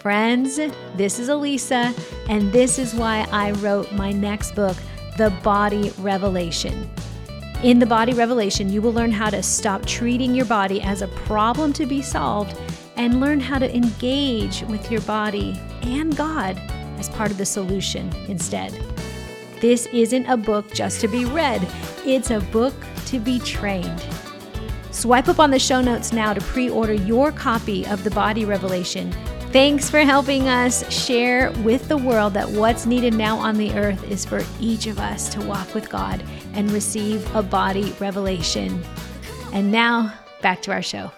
Friends, 0.00 0.56
this 0.96 1.20
is 1.20 1.28
Alisa, 1.28 1.96
and 2.28 2.52
this 2.52 2.80
is 2.80 2.96
why 2.96 3.28
I 3.30 3.52
wrote 3.52 3.92
my 3.92 4.10
next 4.10 4.56
book, 4.56 4.76
The 5.18 5.30
Body 5.44 5.92
Revelation. 5.98 6.90
In 7.62 7.78
The 7.78 7.86
Body 7.86 8.12
Revelation, 8.12 8.72
you 8.72 8.82
will 8.82 8.92
learn 8.92 9.12
how 9.12 9.30
to 9.30 9.40
stop 9.40 9.86
treating 9.86 10.34
your 10.34 10.46
body 10.46 10.82
as 10.82 11.02
a 11.02 11.08
problem 11.08 11.72
to 11.74 11.86
be 11.86 12.02
solved 12.02 12.58
and 12.96 13.20
learn 13.20 13.38
how 13.38 13.60
to 13.60 13.72
engage 13.72 14.62
with 14.62 14.90
your 14.90 15.02
body 15.02 15.56
and 15.82 16.16
God 16.16 16.58
as 16.98 17.08
part 17.08 17.30
of 17.30 17.38
the 17.38 17.46
solution 17.46 18.12
instead. 18.26 18.72
This 19.60 19.86
isn't 19.92 20.26
a 20.26 20.36
book 20.36 20.74
just 20.74 21.00
to 21.02 21.06
be 21.06 21.24
read, 21.24 21.64
it's 22.04 22.32
a 22.32 22.40
book 22.40 22.74
to 23.12 23.18
be 23.18 23.38
trained. 23.40 24.02
Swipe 24.90 25.28
up 25.28 25.38
on 25.38 25.50
the 25.50 25.58
show 25.58 25.82
notes 25.82 26.14
now 26.14 26.32
to 26.32 26.40
pre 26.40 26.70
order 26.70 26.94
your 26.94 27.30
copy 27.30 27.86
of 27.86 28.04
The 28.04 28.10
Body 28.10 28.46
Revelation. 28.46 29.12
Thanks 29.52 29.90
for 29.90 29.98
helping 29.98 30.48
us 30.48 30.90
share 30.90 31.52
with 31.62 31.88
the 31.88 31.96
world 31.98 32.32
that 32.32 32.48
what's 32.48 32.86
needed 32.86 33.12
now 33.12 33.36
on 33.36 33.58
the 33.58 33.70
earth 33.74 34.02
is 34.10 34.24
for 34.24 34.42
each 34.60 34.86
of 34.86 34.98
us 34.98 35.28
to 35.34 35.44
walk 35.44 35.74
with 35.74 35.90
God 35.90 36.24
and 36.54 36.70
receive 36.70 37.22
a 37.34 37.42
body 37.42 37.94
revelation. 38.00 38.82
And 39.52 39.70
now, 39.70 40.14
back 40.40 40.62
to 40.62 40.72
our 40.72 40.80
show. 40.80 41.12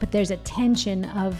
But 0.00 0.12
there's 0.12 0.30
a 0.30 0.38
tension 0.38 1.04
of 1.10 1.38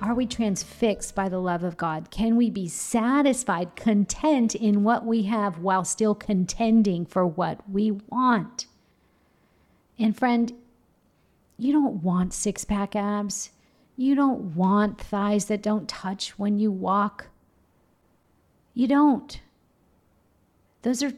are 0.00 0.14
we 0.14 0.26
transfixed 0.26 1.14
by 1.14 1.28
the 1.28 1.38
love 1.38 1.62
of 1.62 1.76
God? 1.76 2.10
Can 2.10 2.36
we 2.36 2.48
be 2.48 2.68
satisfied, 2.68 3.76
content 3.76 4.54
in 4.54 4.82
what 4.82 5.04
we 5.04 5.24
have 5.24 5.58
while 5.58 5.84
still 5.84 6.14
contending 6.14 7.04
for 7.04 7.26
what 7.26 7.68
we 7.68 7.90
want? 7.90 8.66
And 9.98 10.16
friend, 10.16 10.52
you 11.58 11.72
don't 11.72 12.02
want 12.02 12.32
six 12.32 12.64
pack 12.64 12.96
abs. 12.96 13.50
You 13.96 14.14
don't 14.14 14.54
want 14.56 14.98
thighs 14.98 15.44
that 15.46 15.62
don't 15.62 15.86
touch 15.86 16.38
when 16.38 16.58
you 16.58 16.72
walk. 16.72 17.28
You 18.72 18.88
don't. 18.88 19.38
Those 20.80 21.02
are 21.02 21.12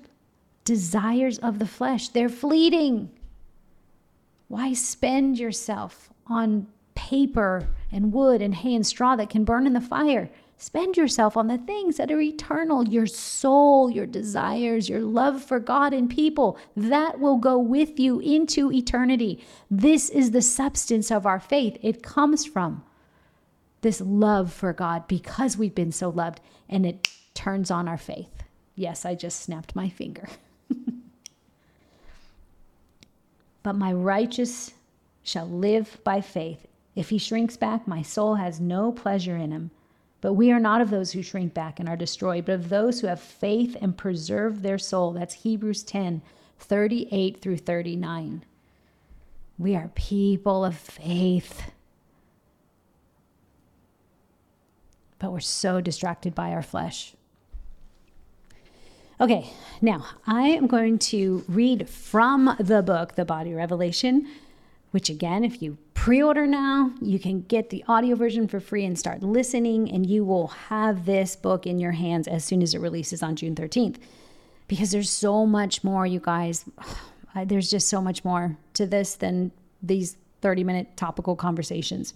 desires 0.65 1.39
of 1.39 1.61
the 1.61 1.67
flesh, 1.67 2.09
they're 2.09 2.29
fleeting. 2.29 3.11
Why 4.49 4.73
spend 4.73 5.39
yourself 5.39 6.11
on 6.27 6.67
paper 6.95 7.69
and 7.93 8.13
wood 8.13 8.41
and 8.41 8.55
hay 8.55 8.75
and 8.75 8.87
straw 8.87 9.15
that 9.17 9.31
can 9.31 9.45
burn 9.45 9.67
in 9.67 9.75
the 9.75 9.81
fire. 9.81 10.31
Spend 10.57 10.97
yourself 10.97 11.37
on 11.37 11.49
the 11.49 11.59
things 11.59 11.97
that 11.97 12.11
are 12.13 12.21
eternal 12.21 12.87
your 12.89 13.07
soul, 13.07 13.91
your 13.91 14.07
desires, 14.07 14.89
your 14.89 15.01
love 15.01 15.43
for 15.43 15.59
God 15.59 15.93
and 15.93 16.09
people. 16.09 16.57
That 16.77 17.19
will 17.19 17.37
go 17.37 17.59
with 17.59 17.99
you 17.99 18.21
into 18.21 18.73
eternity. 18.73 19.45
This 19.71 20.09
is 20.09 20.31
the 20.31 20.41
substance 20.41 21.11
of 21.11 21.27
our 21.27 21.41
faith. 21.41 21.77
It 21.83 22.03
comes 22.03 22.47
from 22.47 22.85
this 23.81 24.01
love 24.01 24.53
for 24.53 24.73
God 24.73 25.09
because 25.09 25.59
we've 25.59 25.75
been 25.75 25.93
so 25.93 26.09
loved, 26.09 26.41
and 26.69 26.87
it 26.87 27.09
turns 27.35 27.71
on 27.71 27.89
our 27.89 27.99
faith. 27.99 28.45
Yes, 28.77 29.05
I 29.05 29.15
just 29.17 29.41
snapped 29.41 29.77
my 29.77 29.89
finger. 29.89 30.29
but 33.63 33.75
my 33.75 33.93
righteous 33.93 34.73
shall 35.25 35.49
live 35.49 35.99
by 36.05 36.21
faith. 36.21 36.67
If 36.95 37.11
he 37.11 37.19
shrinks 37.19 37.57
back, 37.57 37.89
my 37.89 38.03
soul 38.03 38.35
has 38.35 38.61
no 38.61 38.93
pleasure 38.93 39.37
in 39.37 39.51
him. 39.51 39.71
But 40.21 40.35
we 40.35 40.53
are 40.53 40.61
not 40.61 40.81
of 40.81 40.91
those 40.91 41.13
who 41.13 41.23
shrink 41.23 41.53
back 41.53 41.81
and 41.81 41.89
are 41.89 41.97
destroyed, 41.97 42.45
but 42.45 42.55
of 42.55 42.69
those 42.69 43.01
who 43.01 43.09
have 43.09 43.21
faith 43.21 43.77
and 43.81 43.97
preserve 43.97 44.63
their 44.63 44.79
soul. 44.79 45.13
That's 45.13 45.43
Hebrews 45.43 45.83
10 45.83 46.23
38 46.61 47.41
through 47.41 47.57
39. 47.57 48.45
We 49.59 49.75
are 49.75 49.91
people 49.95 50.65
of 50.65 50.77
faith. 50.77 51.63
But 55.19 55.33
we're 55.33 55.41
so 55.41 55.81
distracted 55.81 56.37
by 56.37 56.53
our 56.53 56.63
flesh. 56.63 57.15
Okay, 59.21 59.51
now 59.81 60.07
I 60.27 60.49
am 60.49 60.67
going 60.67 60.99
to 60.99 61.45
read 61.49 61.89
from 61.89 62.57
the 62.59 62.83
book, 62.83 63.15
The 63.15 63.25
Body 63.25 63.55
Revelation, 63.55 64.29
which 64.93 65.11
again, 65.11 65.45
if 65.45 65.63
you 65.63 65.79
pre 66.03 66.21
order 66.21 66.49
now, 66.49 66.91
you 67.01 67.17
can 67.17 67.43
get 67.43 67.71
the 67.71 67.85
audio 67.87 68.17
version 68.17 68.49
for 68.49 68.59
free 68.59 68.85
and 68.85 68.99
start 68.99 69.23
listening, 69.23 69.89
and 69.89 70.05
you 70.05 70.25
will 70.25 70.49
have 70.49 71.07
this 71.07 71.37
book 71.37 71.65
in 71.65 71.79
your 71.79 71.93
hands 71.93 72.27
as 72.27 72.45
soon 72.45 72.61
as 72.61 72.75
it 72.75 72.81
releases 72.81 73.23
on 73.23 73.37
June 73.37 73.55
13th. 73.55 73.99
Because 74.67 74.91
there's 74.91 75.09
so 75.09 75.47
much 75.47 75.85
more, 75.85 76.05
you 76.05 76.19
guys. 76.19 76.65
There's 77.47 77.71
just 77.71 77.89
so 77.89 78.03
much 78.03 78.25
more 78.25 78.59
to 78.75 78.85
this 78.85 79.15
than 79.15 79.53
these 79.81 80.17
30 80.41 80.65
minute 80.65 80.97
topical 80.97 81.37
conversations. 81.37 82.15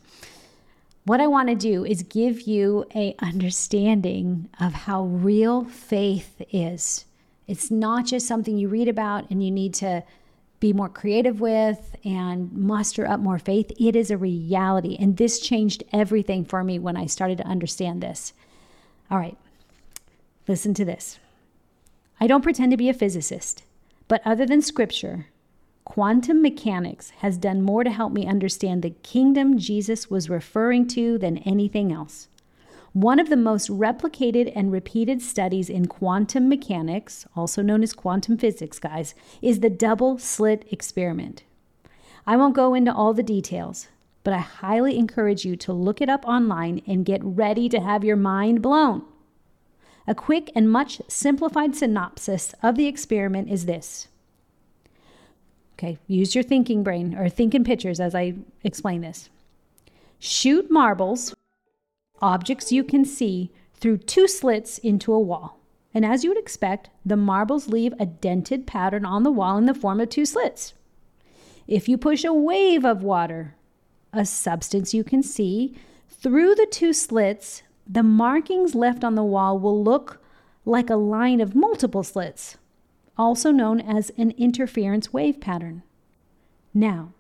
What 1.05 1.21
I 1.21 1.29
want 1.29 1.49
to 1.49 1.55
do 1.55 1.85
is 1.85 2.03
give 2.03 2.43
you 2.43 2.87
a 2.95 3.15
understanding 3.21 4.49
of 4.61 4.73
how 4.73 5.05
real 5.05 5.65
faith 5.65 6.43
is. 6.51 7.05
It's 7.47 7.71
not 7.71 8.05
just 8.05 8.27
something 8.27 8.59
you 8.59 8.69
read 8.69 8.89
about 8.89 9.31
and 9.31 9.45
you 9.45 9.53
need 9.53 9.75
to 9.75 10.03
be 10.59 10.73
more 10.73 10.89
creative 10.89 11.41
with 11.41 11.97
and 12.05 12.53
muster 12.53 13.07
up 13.07 13.21
more 13.21 13.39
faith. 13.39 13.71
It 13.79 13.95
is 13.95 14.11
a 14.11 14.17
reality. 14.17 14.97
And 14.99 15.17
this 15.17 15.39
changed 15.39 15.85
everything 15.93 16.45
for 16.45 16.65
me 16.65 16.79
when 16.79 16.97
I 16.97 17.07
started 17.07 17.39
to 17.39 17.47
understand 17.47 18.03
this. 18.03 18.33
All 19.11 19.19
right, 19.19 19.37
listen 20.49 20.75
to 20.75 20.85
this. 20.85 21.19
I 22.19 22.27
don't 22.27 22.43
pretend 22.43 22.71
to 22.71 22.77
be 22.77 22.89
a 22.89 22.95
physicist, 22.95 23.63
but 24.09 24.23
other 24.25 24.47
than 24.47 24.63
scripture, 24.63 25.27
quantum 25.85 26.41
mechanics 26.41 27.11
has 27.19 27.37
done 27.37 27.61
more 27.61 27.85
to 27.85 27.91
help 27.91 28.13
me 28.13 28.27
understand 28.27 28.83
the 28.83 28.91
kingdom 28.91 29.59
Jesus 29.59 30.11
was 30.11 30.31
referring 30.31 30.89
to 30.89 31.19
than 31.19 31.39
anything 31.39 31.93
else. 31.93 32.29
One 32.97 33.21
of 33.21 33.29
the 33.29 33.37
most 33.37 33.69
replicated 33.69 34.51
and 34.57 34.73
repeated 34.73 35.21
studies 35.21 35.69
in 35.69 35.85
quantum 35.85 36.49
mechanics, 36.49 37.27
also 37.37 37.61
known 37.61 37.83
as 37.83 37.93
quantum 37.93 38.39
physics, 38.39 38.79
guys, 38.79 39.15
is 39.43 39.61
the 39.61 39.69
double 39.69 40.17
slit 40.17 40.67
experiment. 40.71 41.45
I 42.27 42.39
won't 42.39 42.57
go 42.57 42.73
into 42.73 42.95
all 42.95 43.13
the 43.13 43.23
details, 43.23 43.89
but 44.25 44.33
I 44.33 44.39
highly 44.39 44.97
encourage 44.97 45.45
you 45.45 45.57
to 45.57 45.75
look 45.75 46.01
it 46.01 46.09
up 46.09 46.25
online 46.27 46.81
and 46.87 47.05
get 47.05 47.21
ready 47.23 47.69
to 47.69 47.81
have 47.81 48.03
your 48.03 48.17
mind 48.17 48.63
blown. 48.63 49.03
A 50.09 50.15
quick 50.15 50.51
and 50.55 50.73
much 50.73 51.03
simplified 51.07 51.77
synopsis 51.77 52.55
of 52.63 52.77
the 52.77 52.87
experiment 52.87 53.51
is 53.51 53.67
this. 53.67 54.09
Okay, 55.75 55.99
use 56.07 56.35
your 56.35 56.45
thinking 56.45 56.83
brain 56.83 57.15
or 57.15 57.29
think 57.29 57.55
in 57.55 57.63
pictures 57.63 58.01
as 58.01 58.15
I 58.15 58.37
explain 58.65 59.03
this. 59.03 59.29
Shoot 60.19 60.71
marbles 60.71 61.35
objects 62.21 62.73
you 62.73 62.83
can 62.85 63.05
see 63.05 63.53
through 63.75 63.99
two 63.99 64.27
slits 64.27 64.79
into 64.79 65.13
a 65.13 65.21
wall. 65.21 65.61
And 65.95 66.05
as 66.05 66.25
you 66.25 66.31
would 66.31 66.39
expect, 66.39 66.91
the 67.05 67.17
marbles 67.17 67.69
leave 67.69 67.95
a 67.99 68.07
dented 68.07 68.67
pattern 68.67 69.05
on 69.05 69.23
the 69.23 69.31
wall 69.31 69.57
in 69.57 69.67
the 69.67 69.75
form 69.75 70.01
of 70.01 70.09
two 70.09 70.27
slits. 70.27 70.75
If 71.67 71.89
you 71.89 71.97
push 71.97 72.25
a 72.25 72.33
wave 72.33 72.85
of 72.85 73.03
water, 73.03 73.55
a 74.13 74.25
substance 74.25 74.93
you 74.93 75.05
can 75.05 75.23
see, 75.23 75.75
through 76.09 76.55
the 76.55 76.67
two 76.71 76.93
slits, 76.93 77.63
the 77.87 78.03
markings 78.03 78.75
left 78.75 79.05
on 79.05 79.15
the 79.15 79.25
wall 79.25 79.59
will 79.59 79.83
look 79.83 80.21
like 80.65 80.91
a 80.91 80.97
line 80.97 81.41
of 81.41 81.55
multiple 81.55 82.03
slits, 82.03 82.57
also 83.17 83.51
known 83.51 83.81
as 83.81 84.11
an 84.19 84.33
interference 84.33 85.13
wave 85.13 85.41
pattern. 85.41 85.83
Now, 86.75 87.13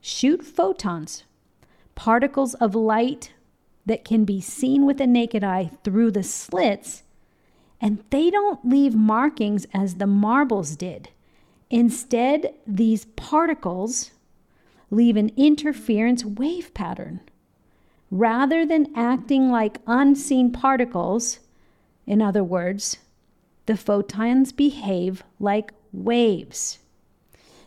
shoot 0.00 0.42
photons, 0.42 1.24
particles 1.94 2.54
of 2.54 2.74
light 2.74 3.33
that 3.86 4.04
can 4.04 4.24
be 4.24 4.40
seen 4.40 4.86
with 4.86 4.98
the 4.98 5.06
naked 5.06 5.44
eye 5.44 5.70
through 5.82 6.10
the 6.10 6.22
slits, 6.22 7.02
and 7.80 8.02
they 8.10 8.30
don't 8.30 8.66
leave 8.68 8.94
markings 8.94 9.66
as 9.74 9.96
the 9.96 10.06
marbles 10.06 10.76
did. 10.76 11.10
Instead, 11.70 12.54
these 12.66 13.04
particles 13.16 14.12
leave 14.90 15.16
an 15.16 15.30
interference 15.36 16.24
wave 16.24 16.72
pattern. 16.72 17.20
Rather 18.10 18.64
than 18.64 18.92
acting 18.94 19.50
like 19.50 19.80
unseen 19.86 20.52
particles, 20.52 21.40
in 22.06 22.22
other 22.22 22.44
words, 22.44 22.98
the 23.66 23.76
photons 23.76 24.52
behave 24.52 25.24
like 25.40 25.72
waves. 25.92 26.78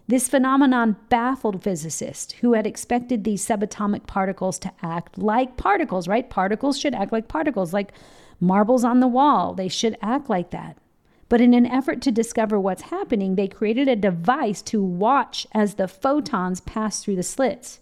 This 0.09 0.29
phenomenon 0.29 0.95
baffled 1.09 1.61
physicists 1.61 2.33
who 2.35 2.53
had 2.53 2.65
expected 2.65 3.23
these 3.23 3.45
subatomic 3.45 4.07
particles 4.07 4.57
to 4.59 4.71
act 4.81 5.17
like 5.17 5.57
particles, 5.57 6.07
right? 6.07 6.29
Particles 6.29 6.79
should 6.79 6.95
act 6.95 7.11
like 7.11 7.27
particles, 7.27 7.73
like 7.73 7.91
marbles 8.39 8.85
on 8.85 9.01
the 9.01 9.07
wall. 9.07 9.53
They 9.53 9.67
should 9.67 9.97
act 10.01 10.29
like 10.29 10.51
that. 10.51 10.77
But 11.27 11.41
in 11.41 11.53
an 11.53 11.65
effort 11.65 12.01
to 12.03 12.11
discover 12.11 12.57
what's 12.57 12.83
happening, 12.83 13.35
they 13.35 13.49
created 13.49 13.89
a 13.89 13.97
device 13.97 14.61
to 14.63 14.81
watch 14.81 15.45
as 15.51 15.73
the 15.73 15.89
photons 15.89 16.61
pass 16.61 17.03
through 17.03 17.17
the 17.17 17.23
slits. 17.23 17.79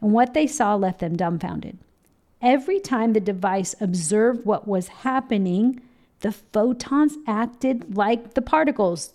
And 0.00 0.12
what 0.12 0.32
they 0.32 0.46
saw 0.46 0.76
left 0.76 1.00
them 1.00 1.16
dumbfounded. 1.16 1.78
Every 2.40 2.78
time 2.78 3.14
the 3.14 3.20
device 3.20 3.74
observed 3.80 4.44
what 4.44 4.68
was 4.68 4.88
happening, 4.88 5.80
the 6.20 6.30
photons 6.30 7.16
acted 7.26 7.96
like 7.96 8.34
the 8.34 8.42
particles 8.42 9.12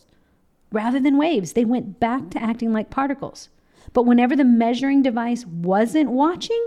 rather 0.71 0.99
than 0.99 1.17
waves. 1.17 1.53
They 1.53 1.65
went 1.65 1.99
back 1.99 2.29
to 2.31 2.41
acting 2.41 2.71
like 2.73 2.89
particles. 2.89 3.49
But 3.93 4.05
whenever 4.05 4.35
the 4.35 4.43
measuring 4.43 5.01
device 5.01 5.45
wasn't 5.45 6.11
watching, 6.11 6.65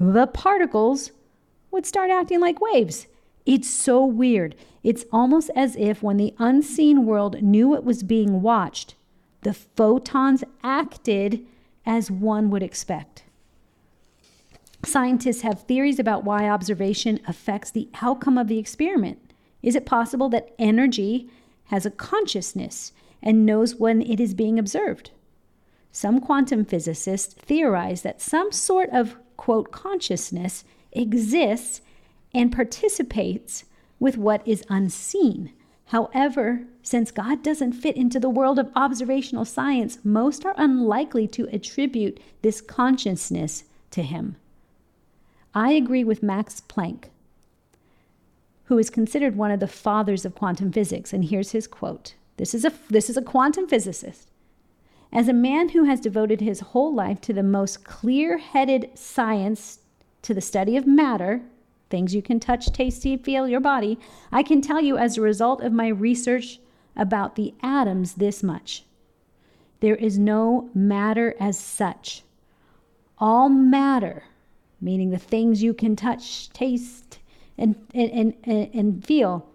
the 0.00 0.26
particles 0.26 1.12
would 1.70 1.86
start 1.86 2.10
acting 2.10 2.40
like 2.40 2.60
waves. 2.60 3.06
It's 3.46 3.68
so 3.68 4.04
weird. 4.04 4.54
It's 4.82 5.04
almost 5.12 5.50
as 5.54 5.76
if 5.76 6.02
when 6.02 6.16
the 6.16 6.34
unseen 6.38 7.06
world 7.06 7.42
knew 7.42 7.74
it 7.74 7.84
was 7.84 8.02
being 8.02 8.42
watched, 8.42 8.94
the 9.42 9.54
photons 9.54 10.44
acted 10.62 11.46
as 11.86 12.10
one 12.10 12.50
would 12.50 12.62
expect. 12.62 13.24
Scientists 14.84 15.42
have 15.42 15.62
theories 15.62 15.98
about 15.98 16.24
why 16.24 16.48
observation 16.48 17.20
affects 17.26 17.70
the 17.70 17.88
outcome 18.00 18.38
of 18.38 18.48
the 18.48 18.58
experiment. 18.58 19.18
Is 19.62 19.74
it 19.74 19.86
possible 19.86 20.28
that 20.28 20.54
energy 20.58 21.28
has 21.64 21.84
a 21.84 21.90
consciousness 21.90 22.92
and 23.22 23.46
knows 23.46 23.76
when 23.76 24.02
it 24.02 24.20
is 24.20 24.34
being 24.34 24.58
observed? 24.58 25.10
Some 25.90 26.20
quantum 26.20 26.64
physicists 26.64 27.34
theorize 27.34 28.02
that 28.02 28.20
some 28.20 28.52
sort 28.52 28.90
of, 28.90 29.16
quote, 29.36 29.72
consciousness 29.72 30.64
exists 30.92 31.80
and 32.34 32.52
participates 32.52 33.64
with 33.98 34.16
what 34.16 34.46
is 34.46 34.64
unseen. 34.68 35.52
However, 35.86 36.66
since 36.82 37.10
God 37.10 37.42
doesn't 37.42 37.72
fit 37.72 37.96
into 37.96 38.20
the 38.20 38.28
world 38.28 38.58
of 38.58 38.70
observational 38.76 39.44
science, 39.46 39.98
most 40.04 40.44
are 40.44 40.54
unlikely 40.58 41.26
to 41.28 41.48
attribute 41.50 42.20
this 42.42 42.60
consciousness 42.60 43.64
to 43.92 44.02
him. 44.02 44.36
I 45.54 45.72
agree 45.72 46.04
with 46.04 46.22
Max 46.22 46.60
Planck, 46.68 47.04
who 48.64 48.76
is 48.76 48.90
considered 48.90 49.34
one 49.34 49.50
of 49.50 49.60
the 49.60 49.66
fathers 49.66 50.26
of 50.26 50.34
quantum 50.34 50.70
physics, 50.70 51.14
and 51.14 51.24
here's 51.24 51.52
his 51.52 51.66
quote. 51.66 52.14
This 52.38 52.54
is 52.54 52.64
a 52.64 52.72
this 52.88 53.10
is 53.10 53.16
a 53.16 53.22
quantum 53.22 53.68
physicist. 53.68 54.30
As 55.12 55.28
a 55.28 55.32
man 55.32 55.70
who 55.70 55.84
has 55.84 56.00
devoted 56.00 56.40
his 56.40 56.60
whole 56.60 56.94
life 56.94 57.20
to 57.22 57.32
the 57.32 57.42
most 57.42 57.84
clear-headed 57.84 58.90
science 58.94 59.80
to 60.22 60.34
the 60.34 60.40
study 60.40 60.76
of 60.76 60.86
matter, 60.86 61.42
things 61.88 62.14
you 62.14 62.20
can 62.22 62.38
touch, 62.38 62.70
taste, 62.72 63.02
see, 63.02 63.16
feel 63.16 63.48
your 63.48 63.60
body, 63.60 63.98
I 64.30 64.42
can 64.42 64.60
tell 64.60 64.80
you 64.80 64.98
as 64.98 65.16
a 65.16 65.22
result 65.22 65.62
of 65.62 65.72
my 65.72 65.88
research 65.88 66.60
about 66.94 67.36
the 67.36 67.54
atoms 67.62 68.14
this 68.14 68.42
much. 68.42 68.84
There 69.80 69.96
is 69.96 70.18
no 70.18 70.68
matter 70.74 71.34
as 71.40 71.58
such. 71.58 72.22
All 73.18 73.48
matter, 73.48 74.24
meaning 74.80 75.10
the 75.10 75.18
things 75.18 75.62
you 75.62 75.72
can 75.72 75.96
touch, 75.96 76.50
taste, 76.50 77.18
and, 77.56 77.76
and, 77.94 78.34
and, 78.44 78.74
and 78.74 79.04
feel, 79.04 79.47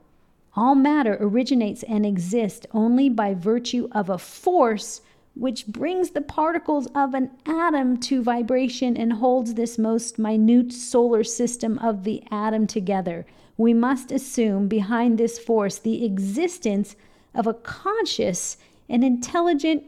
all 0.56 0.76
matter 0.76 1.18
originates 1.20 1.84
and 1.84 2.06
exists 2.06 2.66
only 2.72 3.10
by 3.10 3.34
virtue 3.34 3.88
of 3.92 4.10
a 4.10 4.18
force 4.18 5.02
which 5.36 5.66
brings 5.66 6.12
the 6.12 6.22
particles 6.22 6.88
of 6.94 7.16
an 7.16 7.32
atom 7.46 7.98
to 7.98 8.22
vibration 8.22 8.96
and 8.96 9.14
holds 9.14 9.56
this 9.56 9.80
most 9.80 10.20
minute 10.20 10.72
solar 10.72 11.24
system 11.24 11.80
of 11.80 12.04
the 12.04 12.24
atom 12.30 12.68
together. 12.68 13.26
We 13.58 13.74
must 13.74 14.12
assume 14.12 14.68
behind 14.68 15.18
this 15.18 15.40
force 15.40 15.80
the 15.80 16.06
existence 16.06 16.96
of 17.34 17.48
a 17.48 17.56
conscious 17.56 18.58
and 18.88 19.04
intelligent 19.04 19.88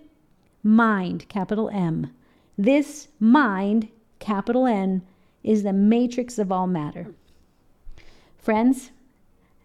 mind, 0.64 1.30
capital 1.30 1.70
M. 1.70 2.12
This 2.58 3.10
mind, 3.20 3.90
capital 4.18 4.66
N, 4.66 5.04
is 5.44 5.62
the 5.62 5.74
matrix 5.74 6.40
of 6.40 6.52
all 6.52 6.66
matter. 6.66 7.14
Friends, 8.36 8.90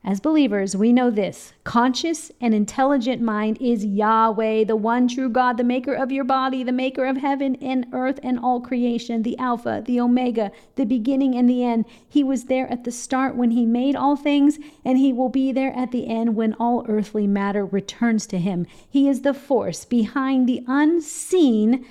as 0.02 0.18
believers, 0.18 0.74
we 0.74 0.94
know 0.94 1.10
this 1.10 1.52
conscious 1.62 2.32
and 2.40 2.54
intelligent 2.54 3.20
mind 3.20 3.58
is 3.60 3.84
Yahweh, 3.84 4.64
the 4.64 4.74
one 4.74 5.06
true 5.06 5.28
God, 5.28 5.58
the 5.58 5.64
maker 5.64 5.92
of 5.92 6.10
your 6.10 6.24
body, 6.24 6.64
the 6.64 6.72
maker 6.72 7.04
of 7.04 7.18
heaven 7.18 7.54
and 7.56 7.86
earth 7.92 8.18
and 8.22 8.38
all 8.38 8.62
creation, 8.62 9.22
the 9.22 9.36
Alpha, 9.36 9.82
the 9.84 10.00
Omega, 10.00 10.52
the 10.76 10.86
beginning 10.86 11.34
and 11.34 11.50
the 11.50 11.62
end. 11.62 11.84
He 12.08 12.24
was 12.24 12.44
there 12.44 12.66
at 12.72 12.84
the 12.84 12.90
start 12.90 13.36
when 13.36 13.50
He 13.50 13.66
made 13.66 13.94
all 13.94 14.16
things, 14.16 14.58
and 14.86 14.96
He 14.96 15.12
will 15.12 15.28
be 15.28 15.52
there 15.52 15.76
at 15.76 15.90
the 15.90 16.08
end 16.08 16.34
when 16.34 16.54
all 16.54 16.86
earthly 16.88 17.26
matter 17.26 17.66
returns 17.66 18.26
to 18.28 18.38
Him. 18.38 18.66
He 18.88 19.06
is 19.06 19.20
the 19.20 19.34
force 19.34 19.84
behind 19.84 20.48
the 20.48 20.64
unseen 20.66 21.84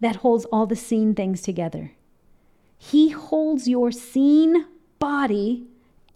that 0.00 0.16
holds 0.16 0.44
all 0.46 0.66
the 0.66 0.76
seen 0.76 1.14
things 1.14 1.40
together. 1.40 1.92
He 2.76 3.08
holds 3.08 3.66
your 3.66 3.90
seen 3.90 4.66
body 4.98 5.64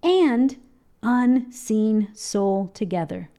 and 0.02 0.58
unseen 1.02 2.08
soul 2.14 2.70
together. 2.74 3.30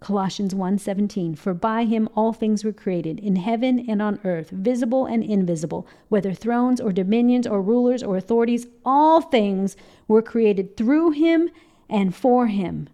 Colossians 0.00 0.54
1:17 0.54 1.36
For 1.36 1.52
by 1.54 1.84
him 1.84 2.08
all 2.14 2.32
things 2.32 2.64
were 2.64 2.72
created 2.72 3.18
in 3.18 3.36
heaven 3.36 3.84
and 3.88 4.00
on 4.00 4.20
earth 4.24 4.50
visible 4.50 5.06
and 5.06 5.24
invisible 5.24 5.86
whether 6.08 6.32
thrones 6.32 6.80
or 6.80 6.92
dominions 6.92 7.46
or 7.46 7.60
rulers 7.60 8.02
or 8.02 8.16
authorities 8.16 8.66
all 8.84 9.20
things 9.20 9.76
were 10.06 10.22
created 10.22 10.76
through 10.76 11.10
him 11.10 11.50
and 11.90 12.14
for 12.14 12.46
him. 12.46 12.88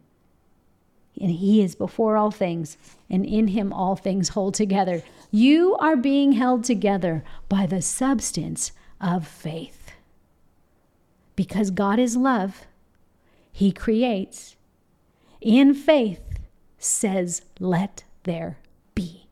And 1.21 1.31
he 1.31 1.63
is 1.63 1.75
before 1.75 2.17
all 2.17 2.31
things 2.31 2.77
and 3.11 3.25
in 3.25 3.49
him 3.49 3.73
all 3.73 3.97
things 3.97 4.31
hold 4.31 4.55
together. 4.55 5.03
You 5.31 5.77
are 5.77 5.97
being 5.97 6.33
held 6.33 6.65
together 6.65 7.23
by 7.49 7.67
the 7.67 7.83
substance 7.83 8.73
of 9.01 9.27
faith. 9.27 9.93
Because 11.37 11.71
God 11.71 11.99
is 11.99 12.17
love 12.17 12.67
he 13.57 13.71
creates, 13.71 14.57
in 15.41 15.75
faith, 15.75 16.41
says, 16.77 17.43
Let 17.61 18.03
there 18.25 18.59
be. 18.97 19.29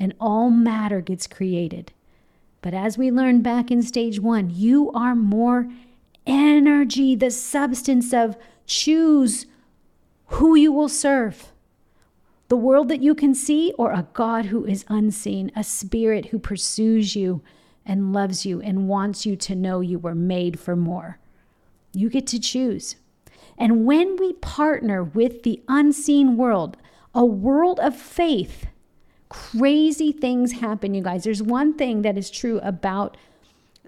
And 0.00 0.14
all 0.18 0.50
matter 0.50 1.00
gets 1.00 1.28
created. 1.28 1.92
But 2.60 2.74
as 2.74 2.98
we 2.98 3.12
learned 3.12 3.44
back 3.44 3.70
in 3.70 3.82
stage 3.82 4.18
one, 4.18 4.50
you 4.52 4.90
are 4.90 5.14
more 5.14 5.70
energy, 6.26 7.14
the 7.14 7.30
substance 7.30 8.12
of 8.12 8.36
choose 8.66 9.46
who 10.26 10.56
you 10.56 10.72
will 10.72 10.88
serve. 10.88 11.52
The 12.48 12.56
world 12.56 12.88
that 12.88 13.00
you 13.00 13.14
can 13.14 13.32
see, 13.32 13.72
or 13.78 13.92
a 13.92 14.08
God 14.12 14.46
who 14.46 14.64
is 14.64 14.84
unseen, 14.88 15.52
a 15.54 15.62
spirit 15.62 16.26
who 16.26 16.40
pursues 16.40 17.14
you 17.14 17.44
and 17.86 18.12
loves 18.12 18.46
you 18.46 18.60
and 18.60 18.88
wants 18.88 19.26
you 19.26 19.36
to 19.36 19.54
know 19.54 19.80
you 19.80 19.98
were 19.98 20.14
made 20.14 20.58
for 20.58 20.76
more. 20.76 21.18
You 21.92 22.08
get 22.10 22.26
to 22.28 22.40
choose. 22.40 22.96
And 23.56 23.84
when 23.84 24.16
we 24.16 24.32
partner 24.34 25.02
with 25.02 25.42
the 25.42 25.62
unseen 25.68 26.36
world, 26.36 26.76
a 27.14 27.24
world 27.24 27.78
of 27.80 27.96
faith, 27.96 28.66
crazy 29.28 30.12
things 30.12 30.52
happen, 30.52 30.94
you 30.94 31.02
guys. 31.02 31.24
There's 31.24 31.42
one 31.42 31.74
thing 31.74 32.02
that 32.02 32.18
is 32.18 32.30
true 32.30 32.58
about 32.60 33.16